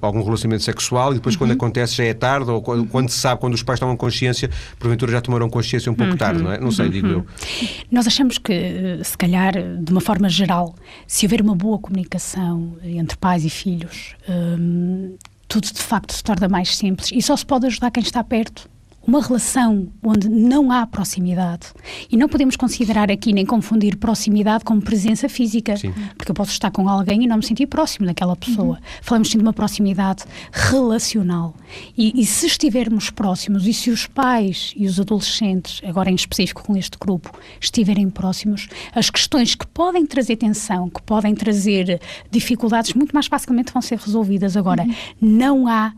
algum 0.00 0.22
relacionamento 0.22 0.64
sexual 0.64 1.12
e 1.12 1.14
depois 1.16 1.34
uhum. 1.34 1.40
quando 1.40 1.50
acontece 1.52 1.96
já 1.96 2.04
é 2.04 2.14
tarde 2.14 2.50
ou 2.50 2.62
quando, 2.62 2.86
quando, 2.86 3.08
se 3.08 3.18
sabe, 3.18 3.40
quando 3.40 3.54
os 3.54 3.62
pais 3.62 3.78
tomam 3.78 3.96
consciência, 3.96 4.50
porventura 4.78 5.12
já 5.12 5.20
tomaram 5.20 5.48
consciência 5.48 5.90
um 5.90 5.94
pouco 5.94 6.12
uhum. 6.12 6.18
tarde, 6.18 6.42
não 6.42 6.52
é? 6.52 6.58
Não 6.58 6.70
sei, 6.70 6.88
digo 6.88 7.06
eu. 7.06 7.18
Uhum. 7.18 7.66
Nós 7.90 8.06
achamos 8.06 8.38
que, 8.38 9.00
se 9.02 9.16
calhar, 9.16 9.52
de 9.52 9.92
uma 9.92 10.00
forma 10.00 10.28
geral, 10.28 10.74
se 11.06 11.26
houver 11.26 11.40
uma 11.40 11.54
boa 11.54 11.78
comunicação 11.78 12.76
entre 12.82 13.16
pais 13.16 13.44
e 13.44 13.50
filhos, 13.50 14.14
hum, 14.28 15.16
tudo 15.48 15.72
de 15.72 15.82
facto 15.82 16.12
se 16.12 16.22
torna 16.22 16.48
mais 16.48 16.76
simples 16.76 17.10
e 17.12 17.22
só 17.22 17.36
se 17.36 17.46
pode 17.46 17.66
ajudar 17.66 17.90
quem 17.90 18.02
está 18.02 18.22
perto 18.22 18.68
uma 19.06 19.22
relação 19.22 19.88
onde 20.02 20.28
não 20.28 20.72
há 20.72 20.86
proximidade. 20.86 21.68
E 22.10 22.16
não 22.16 22.28
podemos 22.28 22.56
considerar 22.56 23.10
aqui 23.10 23.32
nem 23.32 23.46
confundir 23.46 23.96
proximidade 23.96 24.64
com 24.64 24.80
presença 24.80 25.28
física, 25.28 25.76
sim. 25.76 25.92
porque 26.16 26.30
eu 26.30 26.34
posso 26.34 26.50
estar 26.50 26.70
com 26.70 26.88
alguém 26.88 27.24
e 27.24 27.26
não 27.26 27.36
me 27.36 27.44
sentir 27.44 27.66
próximo 27.66 28.06
daquela 28.06 28.34
pessoa. 28.34 28.76
Uhum. 28.76 28.82
Falamos 29.02 29.30
sim 29.30 29.38
de 29.38 29.44
uma 29.44 29.52
proximidade 29.52 30.24
relacional. 30.52 31.54
E, 31.96 32.20
e, 32.20 32.26
se 32.26 32.46
estivermos 32.46 33.10
próximos 33.10 33.66
e 33.66 33.72
se 33.72 33.90
os 33.90 34.06
pais 34.06 34.72
e 34.76 34.86
os 34.86 34.98
adolescentes, 34.98 35.80
agora 35.84 36.10
em 36.10 36.14
específico 36.14 36.64
com 36.64 36.76
este 36.76 36.98
grupo, 36.98 37.32
estiverem 37.60 38.10
próximos, 38.10 38.68
as 38.94 39.10
questões 39.10 39.54
que 39.54 39.66
podem 39.66 40.04
trazer 40.06 40.36
tensão, 40.36 40.88
que 40.90 41.02
podem 41.02 41.34
trazer 41.34 42.00
dificuldades, 42.30 42.94
muito 42.94 43.12
mais 43.12 43.26
facilmente 43.26 43.72
vão 43.72 43.82
ser 43.82 43.98
resolvidas. 43.98 44.56
Agora, 44.56 44.82
uhum. 44.82 44.94
não 45.20 45.68
há 45.68 45.92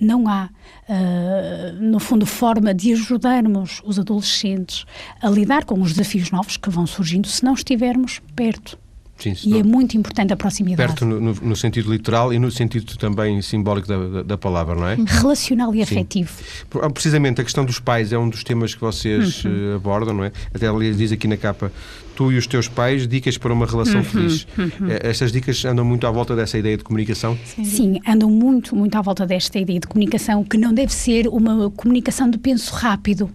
não 0.00 0.28
há, 0.28 0.48
uh, 0.88 1.72
no 1.80 1.98
fundo, 1.98 2.24
forma 2.24 2.72
de 2.72 2.92
ajudarmos 2.92 3.82
os 3.84 3.98
adolescentes 3.98 4.84
a 5.20 5.28
lidar 5.28 5.64
com 5.64 5.80
os 5.80 5.92
desafios 5.92 6.30
novos 6.30 6.56
que 6.56 6.70
vão 6.70 6.86
surgindo 6.86 7.28
se 7.28 7.44
não 7.44 7.54
estivermos 7.54 8.20
perto. 8.34 8.78
Sim, 9.18 9.34
e 9.44 9.58
é 9.58 9.62
muito 9.62 9.96
importante 9.96 10.32
a 10.32 10.36
proximidade. 10.36 10.88
Perto 10.88 11.04
no, 11.04 11.34
no, 11.34 11.56
sentido 11.56 11.90
literal 11.90 12.32
e 12.32 12.38
no 12.38 12.50
sentido 12.50 12.96
também 12.96 13.42
simbólico 13.42 13.88
da, 13.88 14.22
da, 14.22 14.38
palavra, 14.38 14.76
não 14.76 14.86
é? 14.86 14.96
Relacional 15.06 15.74
e 15.74 15.82
afetivo. 15.82 16.30
Sim. 16.30 16.78
Ah, 16.80 16.88
precisamente 16.88 17.40
a 17.40 17.44
questão 17.44 17.64
dos 17.64 17.80
pais 17.80 18.12
é 18.12 18.18
um 18.18 18.28
dos 18.28 18.44
temas 18.44 18.74
que 18.74 18.80
vocês 18.80 19.44
uhum. 19.44 19.72
uh, 19.72 19.76
abordam, 19.76 20.14
não 20.14 20.24
é? 20.24 20.32
Até 20.54 20.68
ali 20.68 20.94
diz 20.94 21.10
aqui 21.10 21.26
na 21.26 21.36
capa, 21.36 21.72
tu 22.14 22.30
e 22.30 22.38
os 22.38 22.46
teus 22.46 22.68
pais, 22.68 23.08
dicas 23.08 23.36
para 23.36 23.52
uma 23.52 23.66
relação 23.66 23.98
uhum. 23.98 24.04
feliz. 24.04 24.46
Uhum. 24.56 24.88
Eh, 24.88 25.00
estas 25.02 25.32
dicas 25.32 25.64
andam 25.64 25.84
muito 25.84 26.06
à 26.06 26.10
volta 26.10 26.36
dessa 26.36 26.56
ideia 26.56 26.76
de 26.76 26.84
comunicação? 26.84 27.36
Sim. 27.44 27.64
Sim, 27.64 28.00
andam 28.06 28.30
muito, 28.30 28.74
muito 28.76 28.96
à 28.96 29.02
volta 29.02 29.26
desta 29.26 29.58
ideia 29.58 29.80
de 29.80 29.86
comunicação, 29.86 30.44
que 30.44 30.56
não 30.56 30.72
deve 30.72 30.92
ser 30.92 31.28
uma 31.28 31.70
comunicação 31.70 32.30
de 32.30 32.38
penso 32.38 32.72
rápido 32.74 33.30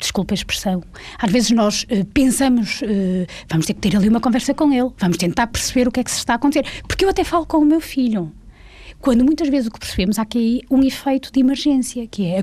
desculpa 0.00 0.32
a 0.32 0.36
expressão, 0.36 0.82
às 1.18 1.30
vezes 1.30 1.50
nós 1.50 1.84
uh, 1.84 2.04
pensamos, 2.06 2.80
uh, 2.82 3.26
vamos 3.48 3.66
ter 3.66 3.74
que 3.74 3.80
ter 3.80 3.96
ali 3.96 4.08
uma 4.08 4.20
conversa 4.20 4.54
com 4.54 4.72
ele, 4.72 4.90
vamos 4.98 5.16
tentar 5.16 5.46
perceber 5.46 5.86
o 5.86 5.92
que 5.92 6.00
é 6.00 6.04
que 6.04 6.10
se 6.10 6.18
está 6.18 6.32
a 6.32 6.36
acontecer, 6.36 6.64
porque 6.88 7.04
eu 7.04 7.10
até 7.10 7.22
falo 7.22 7.46
com 7.46 7.58
o 7.58 7.64
meu 7.64 7.80
filho. 7.80 8.32
Quando 9.00 9.24
muitas 9.24 9.48
vezes 9.48 9.68
o 9.68 9.70
que 9.70 9.78
percebemos 9.78 10.18
há 10.18 10.22
aqui 10.22 10.62
um 10.70 10.82
efeito 10.82 11.32
de 11.32 11.40
emergência, 11.40 12.06
que 12.06 12.26
é 12.26 12.40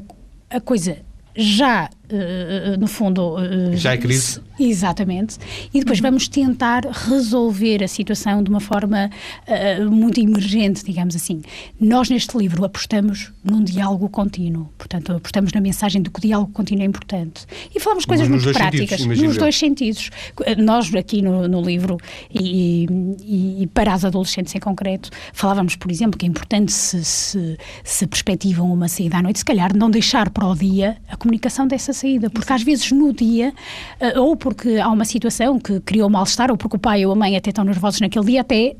a, 0.49 0.57
a 0.57 0.61
coisa 0.61 0.97
já 1.35 1.89
Uh, 2.09 2.79
no 2.79 2.87
fundo. 2.87 3.35
Uh, 3.35 3.75
Já 3.75 3.93
é 3.93 3.97
crise? 3.97 4.39
Exatamente. 4.57 5.37
E 5.73 5.79
depois 5.79 5.99
vamos 5.99 6.29
tentar 6.29 6.85
resolver 6.85 7.83
a 7.83 7.87
situação 7.87 8.41
de 8.41 8.49
uma 8.49 8.61
forma 8.61 9.09
uh, 9.45 9.91
muito 9.91 10.17
emergente, 10.19 10.85
digamos 10.85 11.17
assim. 11.17 11.41
Nós, 11.79 12.09
neste 12.09 12.37
livro, 12.37 12.63
apostamos 12.63 13.33
num 13.43 13.61
diálogo 13.61 14.07
contínuo. 14.07 14.69
Portanto, 14.77 15.11
apostamos 15.11 15.51
na 15.51 15.59
mensagem 15.59 16.01
de 16.01 16.09
que 16.09 16.19
o 16.19 16.21
diálogo 16.21 16.51
contínuo 16.53 16.83
é 16.83 16.85
importante. 16.85 17.45
E 17.75 17.79
falamos 17.79 18.05
coisas 18.05 18.27
muito 18.29 18.51
práticas, 18.53 19.01
sentidos, 19.01 19.23
nos 19.23 19.37
dois 19.37 19.55
sentidos. 19.57 20.09
Nós, 20.57 20.93
aqui 20.95 21.21
no, 21.21 21.45
no 21.47 21.61
livro, 21.61 21.97
e, 22.33 22.87
e, 23.21 23.63
e, 23.63 23.67
para 23.67 23.93
as 23.93 24.05
adolescentes 24.05 24.55
em 24.55 24.59
concreto, 24.59 25.09
falávamos, 25.33 25.75
por 25.75 25.91
exemplo, 25.91 26.17
que 26.17 26.25
é 26.25 26.29
importante 26.29 26.71
se, 26.71 27.03
se, 27.03 27.57
se 27.83 28.07
perspectivam 28.07 28.71
uma 28.71 28.87
saída 28.87 29.17
à 29.17 29.21
noite, 29.21 29.39
se 29.39 29.45
calhar 29.45 29.75
não 29.75 29.89
deixar 29.89 30.29
para 30.29 30.47
o 30.47 30.55
dia 30.55 30.97
a 31.09 31.17
comunicação 31.17 31.67
dessa 31.67 31.96
saída, 31.97 32.29
porque 32.29 32.53
às 32.53 32.63
vezes 32.63 32.91
no 32.91 33.11
dia, 33.11 33.53
uh, 33.99 34.21
ou 34.21 34.35
porque 34.35 34.77
há 34.77 34.89
uma 34.89 35.05
situação 35.05 35.59
que 35.59 35.79
criou 35.81 36.09
mal-estar, 36.09 36.51
ou 36.51 36.57
porque 36.57 36.75
o 36.75 36.79
pai 36.79 37.05
ou 37.05 37.11
a 37.11 37.15
mãe 37.15 37.35
até 37.35 37.49
estão 37.49 37.63
nervosos 37.63 37.99
naquele 37.99 38.25
dia, 38.25 38.41
até 38.41 38.75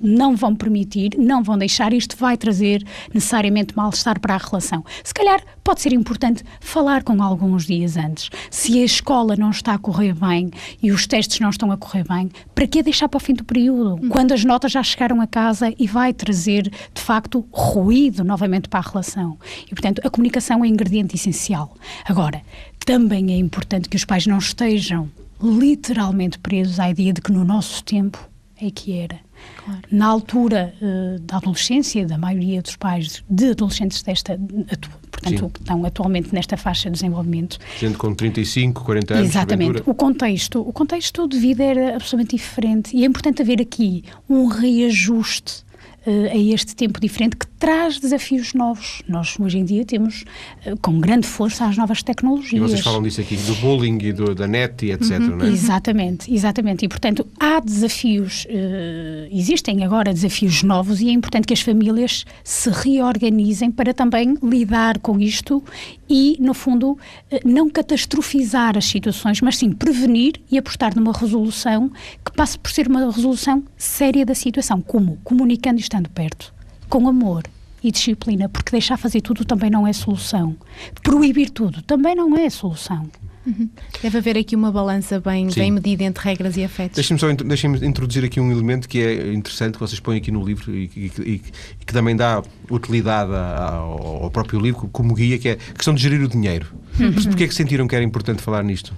não 0.00 0.36
vão 0.36 0.54
permitir, 0.54 1.10
não 1.18 1.42
vão 1.42 1.58
deixar, 1.58 1.92
isto 1.92 2.16
vai 2.16 2.36
trazer 2.36 2.84
necessariamente 3.12 3.76
mal-estar 3.76 4.20
para 4.20 4.34
a 4.34 4.38
relação. 4.38 4.84
Se 5.02 5.12
calhar 5.12 5.42
pode 5.64 5.80
ser 5.80 5.92
importante 5.92 6.44
falar 6.60 7.02
com 7.02 7.20
alguns 7.22 7.66
dias 7.66 7.96
antes. 7.96 8.30
Se 8.50 8.80
a 8.80 8.84
escola 8.84 9.34
não 9.36 9.50
está 9.50 9.74
a 9.74 9.78
correr 9.78 10.14
bem 10.14 10.50
e 10.82 10.92
os 10.92 11.06
testes 11.06 11.40
não 11.40 11.50
estão 11.50 11.72
a 11.72 11.76
correr 11.76 12.04
bem, 12.04 12.30
para 12.54 12.66
que 12.66 12.82
deixar 12.82 13.08
para 13.08 13.18
o 13.18 13.20
fim 13.20 13.34
do 13.34 13.44
período? 13.44 13.94
Hum. 13.94 14.08
Quando 14.08 14.32
as 14.32 14.44
notas 14.44 14.72
já 14.72 14.82
chegaram 14.82 15.20
a 15.20 15.26
casa 15.26 15.72
e 15.76 15.86
vai 15.86 16.12
trazer, 16.12 16.70
de 16.94 17.00
facto, 17.02 17.44
ruído 17.50 18.22
novamente 18.22 18.68
para 18.68 18.80
a 18.80 18.88
relação. 18.88 19.36
E, 19.66 19.70
portanto, 19.70 20.00
a 20.04 20.10
comunicação 20.10 20.64
é 20.64 20.68
ingrediente 20.68 21.16
essencial. 21.16 21.74
Agora, 22.04 22.42
também 22.84 23.32
é 23.32 23.36
importante 23.36 23.88
que 23.88 23.96
os 23.96 24.04
pais 24.04 24.26
não 24.26 24.38
estejam 24.38 25.10
literalmente 25.42 26.38
presos 26.38 26.78
à 26.78 26.88
ideia 26.88 27.12
de 27.12 27.20
que 27.20 27.32
no 27.32 27.44
nosso 27.44 27.82
tempo 27.82 28.18
é 28.60 28.70
que 28.70 28.96
era. 28.96 29.25
Claro. 29.64 29.80
Na 29.90 30.06
altura 30.06 30.74
uh, 30.80 31.18
da 31.20 31.38
adolescência, 31.38 32.06
da 32.06 32.16
maioria 32.16 32.62
dos 32.62 32.76
pais 32.76 33.24
de 33.28 33.50
adolescentes 33.50 34.02
desta, 34.02 34.34
atu, 34.70 34.90
portanto, 35.10 35.38
Sim. 35.38 35.48
que 35.48 35.60
estão 35.60 35.84
atualmente 35.84 36.32
nesta 36.32 36.56
faixa 36.56 36.88
de 36.88 36.94
desenvolvimento. 36.94 37.58
Gente 37.78 37.96
com 37.96 38.14
35, 38.14 38.84
40 38.84 39.14
anos. 39.14 39.28
Exatamente. 39.28 39.82
O 39.84 39.94
contexto, 39.94 40.60
o 40.60 40.72
contexto 40.72 41.26
de 41.28 41.38
vida 41.38 41.64
era 41.64 41.96
absolutamente 41.96 42.36
diferente 42.36 42.96
e 42.96 43.02
é 43.02 43.06
importante 43.06 43.42
haver 43.42 43.60
aqui 43.60 44.04
um 44.28 44.46
reajuste 44.46 45.64
uh, 46.06 46.30
a 46.30 46.36
este 46.36 46.76
tempo 46.76 47.00
diferente 47.00 47.36
que 47.36 47.46
traz 47.58 47.98
desafios 47.98 48.54
novos. 48.54 49.02
Nós 49.08 49.38
hoje 49.38 49.58
em 49.58 49.64
dia 49.64 49.84
temos 49.84 50.24
uh, 50.66 50.76
com 50.80 51.00
grande 51.00 51.26
força 51.26 51.66
as 51.66 51.76
novas 51.76 52.02
tecnologias. 52.02 52.52
E 52.52 52.58
vocês 52.58 52.80
falam 52.80 53.02
disso 53.02 53.20
aqui, 53.20 53.36
do 53.36 53.54
bullying 53.56 53.98
e 54.02 54.12
do, 54.12 54.34
da 54.34 54.46
net 54.46 54.86
e 54.86 54.92
etc. 54.92 55.18
Uhum, 55.20 55.42
é? 55.42 55.48
Exatamente, 55.48 56.32
exatamente. 56.32 56.84
E 56.84 56.88
portanto 56.88 57.26
há 57.38 57.60
desafios, 57.60 58.44
uh, 58.44 59.28
existem 59.30 59.84
agora 59.84 60.12
desafios 60.12 60.62
novos 60.62 61.00
e 61.00 61.08
é 61.08 61.12
importante 61.12 61.46
que 61.46 61.54
as 61.54 61.60
famílias 61.60 62.24
se 62.44 62.70
reorganizem 62.70 63.70
para 63.70 63.92
também 63.92 64.36
lidar 64.42 64.98
com 64.98 65.18
isto 65.18 65.62
e, 66.08 66.36
no 66.40 66.54
fundo, 66.54 66.96
não 67.44 67.68
catastrofizar 67.68 68.76
as 68.76 68.84
situações, 68.84 69.40
mas 69.40 69.56
sim 69.56 69.72
prevenir 69.72 70.34
e 70.50 70.56
apostar 70.56 70.94
numa 70.94 71.12
resolução 71.12 71.90
que 72.24 72.32
passe 72.32 72.58
por 72.58 72.70
ser 72.70 72.88
uma 72.88 73.04
resolução 73.10 73.64
séria 73.76 74.24
da 74.24 74.34
situação, 74.34 74.80
como 74.80 75.18
comunicando 75.24 75.80
isto 75.80 75.96
estando 75.96 76.10
perto, 76.10 76.52
com 76.88 77.08
amor, 77.08 77.42
e 77.82 77.90
disciplina, 77.90 78.48
porque 78.48 78.70
deixar 78.70 78.96
fazer 78.96 79.20
tudo 79.20 79.44
também 79.44 79.70
não 79.70 79.86
é 79.86 79.92
solução. 79.92 80.56
Proibir 81.02 81.50
tudo 81.50 81.82
também 81.82 82.14
não 82.14 82.36
é 82.36 82.50
solução. 82.50 83.08
Uhum. 83.46 83.68
Deve 84.02 84.18
haver 84.18 84.36
aqui 84.36 84.56
uma 84.56 84.72
balança 84.72 85.20
bem, 85.20 85.48
bem 85.54 85.70
medida 85.70 86.02
entre 86.02 86.24
regras 86.24 86.56
e 86.56 86.64
afetos. 86.64 86.96
Deixem-me 86.96 87.20
só 87.20 87.32
deixem 87.32 87.72
introduzir 87.86 88.24
aqui 88.24 88.40
um 88.40 88.50
elemento 88.50 88.88
que 88.88 89.00
é 89.00 89.32
interessante, 89.32 89.74
que 89.74 89.80
vocês 89.80 90.00
põem 90.00 90.18
aqui 90.18 90.32
no 90.32 90.44
livro 90.44 90.74
e, 90.74 90.90
e, 90.96 91.12
e, 91.20 91.42
e 91.80 91.84
que 91.84 91.92
também 91.92 92.16
dá 92.16 92.42
utilidade 92.68 93.30
ao, 93.32 94.24
ao, 94.24 94.30
próprio 94.32 94.58
livro 94.58 94.88
como 94.90 95.14
guia, 95.14 95.38
que 95.38 95.50
é 95.50 95.52
a 95.52 95.74
questão 95.74 95.94
de 95.94 96.02
gerir 96.02 96.20
o 96.22 96.28
dinheiro. 96.28 96.66
Uhum. 96.98 97.12
Porquê 97.12 97.44
é 97.44 97.46
que 97.46 97.54
sentiram 97.54 97.86
que 97.86 97.94
era 97.94 98.04
importante 98.04 98.42
falar 98.42 98.64
nisto? 98.64 98.92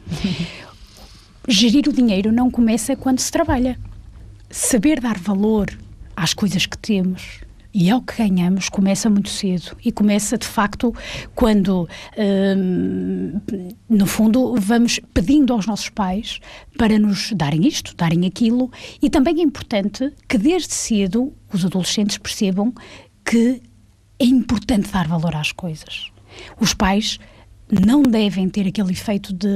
Gerir 1.46 1.87
o 1.87 1.92
dinheiro 1.92 2.33
não 2.33 2.51
começa 2.51 2.96
quando 2.96 3.18
se 3.20 3.31
trabalha. 3.31 3.79
Saber 4.51 4.98
dar 4.98 5.18
valor 5.18 5.70
às 6.16 6.33
coisas 6.33 6.64
que 6.64 6.79
temos, 6.79 7.40
e 7.72 7.90
é 7.90 7.96
o 7.96 8.00
que 8.00 8.16
ganhamos 8.16 8.68
começa 8.68 9.11
muito 9.11 9.28
cedo 9.28 9.76
e 9.85 9.92
começa 9.92 10.38
de 10.38 10.46
facto 10.46 10.94
quando, 11.35 11.88
hum, 12.16 13.40
no 13.88 14.07
fundo, 14.07 14.54
vamos 14.59 15.00
pedindo 15.12 15.52
aos 15.52 15.66
nossos 15.66 15.88
pais 15.88 16.40
para 16.76 16.98
nos 16.98 17.33
darem 17.33 17.66
isto, 17.66 17.94
darem 17.94 18.26
aquilo, 18.26 18.70
e 19.02 19.11
também 19.11 19.40
é 19.40 19.42
importante 19.42 20.12
que 20.26 20.38
desde 20.38 20.72
cedo 20.72 21.33
os 21.52 21.64
adolescentes 21.64 22.18
percebam 22.18 22.72
que 23.24 23.62
é 24.18 24.24
importante 24.24 24.90
dar 24.90 25.07
valor 25.07 25.37
às 25.37 25.52
coisas. 25.52 26.11
Os 26.59 26.74
pais 26.74 27.18
não 27.70 28.02
devem 28.02 28.48
ter 28.48 28.66
aquele 28.66 28.92
efeito 28.92 29.33
de. 29.33 29.48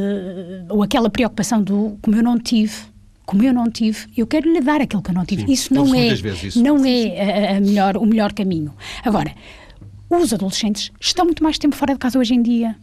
ou 0.68 0.82
aquela 0.82 1.08
preocupação 1.08 1.62
do 1.62 1.98
como 2.02 2.16
eu 2.16 2.22
não 2.22 2.38
tive 2.38 2.91
como 3.24 3.42
eu 3.42 3.52
não 3.52 3.70
tive, 3.70 4.06
eu 4.16 4.26
quero 4.26 4.52
lhe 4.52 4.60
dar 4.60 4.80
aquilo 4.80 5.02
que 5.02 5.10
eu 5.10 5.14
não 5.14 5.24
tive. 5.24 5.42
Sim, 5.42 5.52
isso 5.52 5.74
não 5.74 5.94
é, 5.94 6.06
isso. 6.08 6.62
não 6.62 6.84
é 6.84 7.52
a, 7.52 7.56
a 7.56 7.60
melhor, 7.60 7.96
o 7.96 8.06
melhor 8.06 8.32
caminho. 8.32 8.74
Agora, 9.04 9.32
os 10.10 10.32
adolescentes 10.32 10.90
estão 11.00 11.24
muito 11.24 11.42
mais 11.42 11.58
tempo 11.58 11.74
fora 11.74 11.94
de 11.94 11.98
casa 11.98 12.18
hoje 12.18 12.34
em 12.34 12.42
dia. 12.42 12.76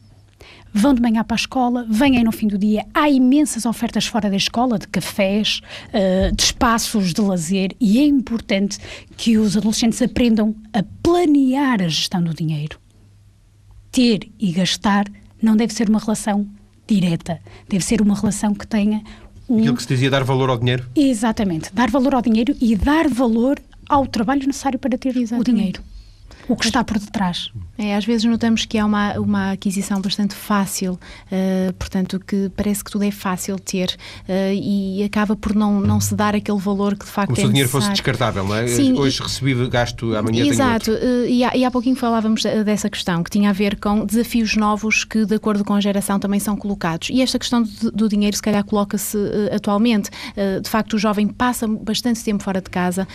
Vão 0.74 0.94
de 0.94 1.02
manhã 1.02 1.24
para 1.24 1.36
a 1.36 1.38
escola, 1.38 1.86
vêm 1.90 2.24
no 2.24 2.32
fim 2.32 2.48
do 2.48 2.58
dia. 2.58 2.86
Há 2.94 3.10
imensas 3.10 3.66
ofertas 3.66 4.06
fora 4.06 4.30
da 4.30 4.36
escola, 4.36 4.78
de 4.78 4.88
cafés, 4.88 5.62
uh, 5.88 6.36
de 6.36 6.44
espaços 6.44 7.14
de 7.14 7.22
lazer, 7.22 7.76
e 7.80 8.00
é 8.00 8.06
importante 8.06 8.78
que 9.18 9.38
os 9.38 9.58
adolescentes 9.58 10.02
aprendam 10.02 10.56
a 10.72 10.84
planear 11.04 11.82
a 11.82 11.88
gestão 11.88 12.24
do 12.24 12.34
dinheiro. 12.34 12.80
Ter 13.92 14.32
e 14.40 14.52
gastar 14.52 15.06
não 15.42 15.56
deve 15.56 15.74
ser 15.74 15.90
uma 15.90 16.00
relação 16.00 16.48
direta, 16.88 17.40
deve 17.68 17.84
ser 17.84 18.02
uma 18.02 18.16
relação 18.16 18.54
que 18.54 18.66
tenha 18.66 19.04
Aquilo 19.50 19.76
que 19.76 19.82
se 19.82 19.88
dizia 19.90 20.10
dar 20.10 20.24
valor 20.24 20.50
ao 20.50 20.58
dinheiro? 20.58 20.86
Exatamente, 20.96 21.74
dar 21.74 21.90
valor 21.90 22.16
ao 22.16 22.22
dinheiro 22.22 22.56
e 22.62 22.76
dar 22.76 23.08
valor 23.08 23.60
ao 23.88 24.06
trabalho 24.06 24.46
necessário 24.46 24.78
para 24.78 24.98
ter 24.98 25.18
Exatamente. 25.18 25.50
o 25.50 25.54
dinheiro 25.54 25.82
o 26.50 26.56
que 26.56 26.66
está 26.66 26.84
por 26.84 26.98
detrás. 26.98 27.52
É, 27.78 27.96
às 27.96 28.04
vezes 28.04 28.26
notamos 28.26 28.66
que 28.66 28.78
há 28.78 28.86
uma, 28.86 29.14
uma 29.20 29.52
aquisição 29.52 30.02
bastante 30.02 30.34
fácil, 30.34 30.94
uh, 30.94 31.74
portanto, 31.74 32.20
que 32.20 32.52
parece 32.58 32.84
que 32.84 32.92
tudo 32.92 33.06
é 33.06 33.12
fácil 33.12 33.58
ter 33.60 33.96
uh, 34.28 34.54
e 34.54 35.04
acaba 35.04 35.36
por 35.36 35.56
não, 35.56 35.80
não 35.80 36.02
se 36.02 36.16
dar 36.16 36.36
aquele 36.36 36.58
valor 36.58 36.98
que 36.98 37.06
de 37.06 37.12
facto 37.12 37.28
Como 37.28 37.38
é 37.38 37.42
se 37.42 37.46
o 37.46 37.50
dinheiro 37.50 37.68
necessário. 37.68 37.88
fosse 37.88 38.02
descartável, 38.02 38.44
não 38.44 38.56
é? 38.56 38.68
Sim, 38.68 38.98
Hoje 38.98 39.22
recebi 39.22 39.54
gasto, 39.70 40.16
amanhã 40.16 40.44
Exato, 40.44 40.92
uh, 40.92 41.26
e, 41.28 41.44
há, 41.44 41.56
e 41.56 41.64
há 41.64 41.70
pouquinho 41.70 41.96
falávamos 41.96 42.42
dessa 42.66 42.90
questão, 42.90 43.24
que 43.24 43.30
tinha 43.30 43.52
a 43.52 43.54
ver 43.54 43.80
com 43.80 44.04
desafios 44.04 44.56
novos 44.56 45.04
que, 45.04 45.26
de 45.26 45.36
acordo 45.36 45.64
com 45.64 45.76
a 45.76 45.80
geração, 45.80 46.20
também 46.20 46.40
são 46.40 46.58
colocados. 46.58 47.10
E 47.12 47.22
esta 47.22 47.38
questão 47.38 47.62
do, 47.62 47.92
do 47.92 48.10
dinheiro, 48.10 48.36
se 48.36 48.42
calhar, 48.42 48.64
coloca-se 48.64 49.18
atualmente. 49.54 50.10
de 50.62 50.70
facto, 50.70 50.94
o 50.94 50.98
jovem 50.98 51.28
passa 51.28 51.68
bastante 51.68 52.24
tempo 52.24 52.44
fora 52.44 52.62
de 52.62 52.70
casa, 52.70 53.08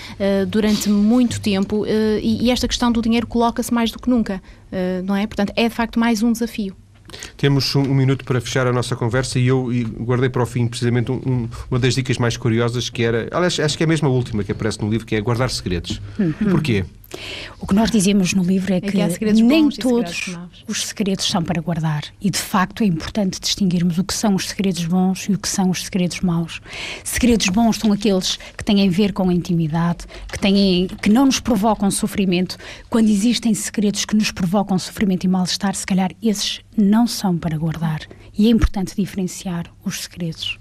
durante 0.49 0.88
muito 0.88 1.40
tempo, 1.40 1.85
e, 1.87 2.44
e 2.44 2.51
esta 2.51 2.68
questão 2.68 2.92
do 2.92 3.03
dinheiro 3.03 3.24
coloca-se 3.27 3.73
mais 3.73 3.91
do 3.91 3.99
que 3.99 4.09
nunca, 4.09 4.43
uh, 4.73 5.03
não 5.05 5.17
é? 5.17 5.27
Portanto, 5.27 5.53
é 5.57 5.69
de 5.69 5.75
facto 5.75 5.99
mais 5.99 6.23
um 6.23 6.33
desafio. 6.33 6.77
Temos 7.37 7.75
um, 7.77 7.83
um, 7.83 7.95
minuto 7.95 8.25
para 8.25 8.41
fechar 8.41 8.67
a 8.67 8.73
nossa 8.73 8.97
conversa 8.97 9.39
e 9.39 9.47
eu 9.47 9.69
guardei 10.01 10.29
para 10.29 10.43
o 10.43 10.47
fim 10.47 10.67
precisamente 10.67 11.13
um, 11.13 11.21
um, 11.27 11.49
uma 11.71 11.79
das 11.79 11.95
dicas 11.95 12.19
mais 12.19 12.37
curiosas 12.37 12.89
que 12.89 13.03
era, 13.03 13.29
aliás, 13.31 13.59
acho 13.61 13.77
que 13.77 13.85
é 13.85 13.87
mesmo 13.87 14.09
a 14.09 14.11
última 14.11 14.43
que 14.43 14.53
aparece 14.53 14.81
no 14.81 14.91
livro, 14.91 15.07
que 15.07 15.15
é 15.15 15.21
guardar 15.21 15.51
segredos. 15.51 16.01
Uhum. 16.19 16.33
Porquê? 16.51 16.85
O 17.61 17.66
que 17.66 17.74
nós 17.74 17.90
dizemos 17.90 18.35
no 18.35 18.42
livro 18.42 18.72
é, 18.72 18.77
é 18.77 18.81
que, 18.81 19.18
que 19.18 19.42
nem 19.42 19.68
todos 19.70 20.37
os 20.68 20.87
segredos 20.87 21.27
são 21.27 21.42
para 21.42 21.61
guardar. 21.62 22.05
E 22.20 22.31
de 22.31 22.38
facto 22.38 22.83
é 22.83 22.87
importante 22.87 23.40
distinguirmos 23.40 23.98
o 23.98 24.05
que 24.05 24.14
são 24.14 24.35
os 24.35 24.48
segredos 24.48 24.85
bons 24.85 25.27
e 25.29 25.33
o 25.33 25.38
que 25.38 25.48
são 25.48 25.70
os 25.70 25.85
segredos 25.85 26.20
maus. 26.20 26.61
Segredos 27.03 27.48
bons 27.48 27.77
são 27.79 27.92
aqueles 27.92 28.37
que 28.57 28.64
têm 28.64 28.87
a 28.87 28.90
ver 28.90 29.12
com 29.12 29.29
a 29.29 29.35
intimidade, 29.35 30.05
que, 30.31 30.38
têm, 30.38 30.88
que 31.00 31.09
não 31.09 31.27
nos 31.27 31.40
provocam 31.40 31.90
sofrimento. 31.90 32.57
Quando 32.90 33.09
existem 33.09 33.55
segredos 33.55 34.05
que 34.05 34.16
nos 34.16 34.31
provocam 34.31 34.79
sofrimento 34.79 35.24
e 35.24 35.29
mal-estar, 35.29 35.74
se 35.74 35.87
calhar 35.87 36.11
esses 36.22 36.61
não 36.77 37.07
são 37.07 37.38
para 37.38 37.57
guardar. 37.57 38.00
E 38.37 38.46
é 38.46 38.50
importante 38.50 38.94
diferenciar 38.96 39.66
os 39.85 40.03
segredos. 40.03 40.59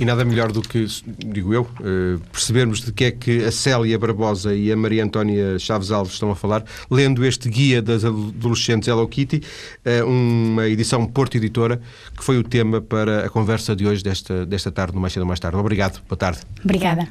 E 0.00 0.04
nada 0.04 0.24
melhor 0.24 0.50
do 0.50 0.62
que, 0.62 0.86
digo 1.18 1.54
eu, 1.54 1.68
eh, 1.80 2.18
percebermos 2.32 2.80
de 2.80 2.92
que 2.92 3.04
é 3.04 3.10
que 3.10 3.44
a 3.44 3.52
Célia 3.52 3.98
Barbosa 3.98 4.54
e 4.54 4.72
a 4.72 4.76
Maria 4.76 5.04
Antónia 5.04 5.58
Chaves 5.58 5.90
Alves 5.90 6.14
estão 6.14 6.30
a 6.30 6.36
falar, 6.36 6.64
lendo 6.90 7.24
este 7.24 7.48
guia 7.48 7.80
das 7.80 8.04
adolescentes 8.04 8.88
Hello 8.88 9.06
Kitty, 9.06 9.42
eh, 9.84 10.02
uma 10.02 10.68
edição 10.68 11.06
Porto 11.06 11.36
Editora, 11.36 11.80
que 12.16 12.24
foi 12.24 12.38
o 12.38 12.42
tema 12.42 12.80
para 12.80 13.26
a 13.26 13.28
conversa 13.28 13.76
de 13.76 13.86
hoje, 13.86 14.02
desta, 14.02 14.44
desta 14.44 14.70
tarde, 14.72 14.94
no 14.94 15.00
Mais 15.00 15.12
Cedo 15.12 15.26
Mais 15.26 15.40
Tarde. 15.40 15.56
Obrigado. 15.56 16.00
Boa 16.08 16.16
tarde. 16.16 16.40
Obrigada. 16.64 17.08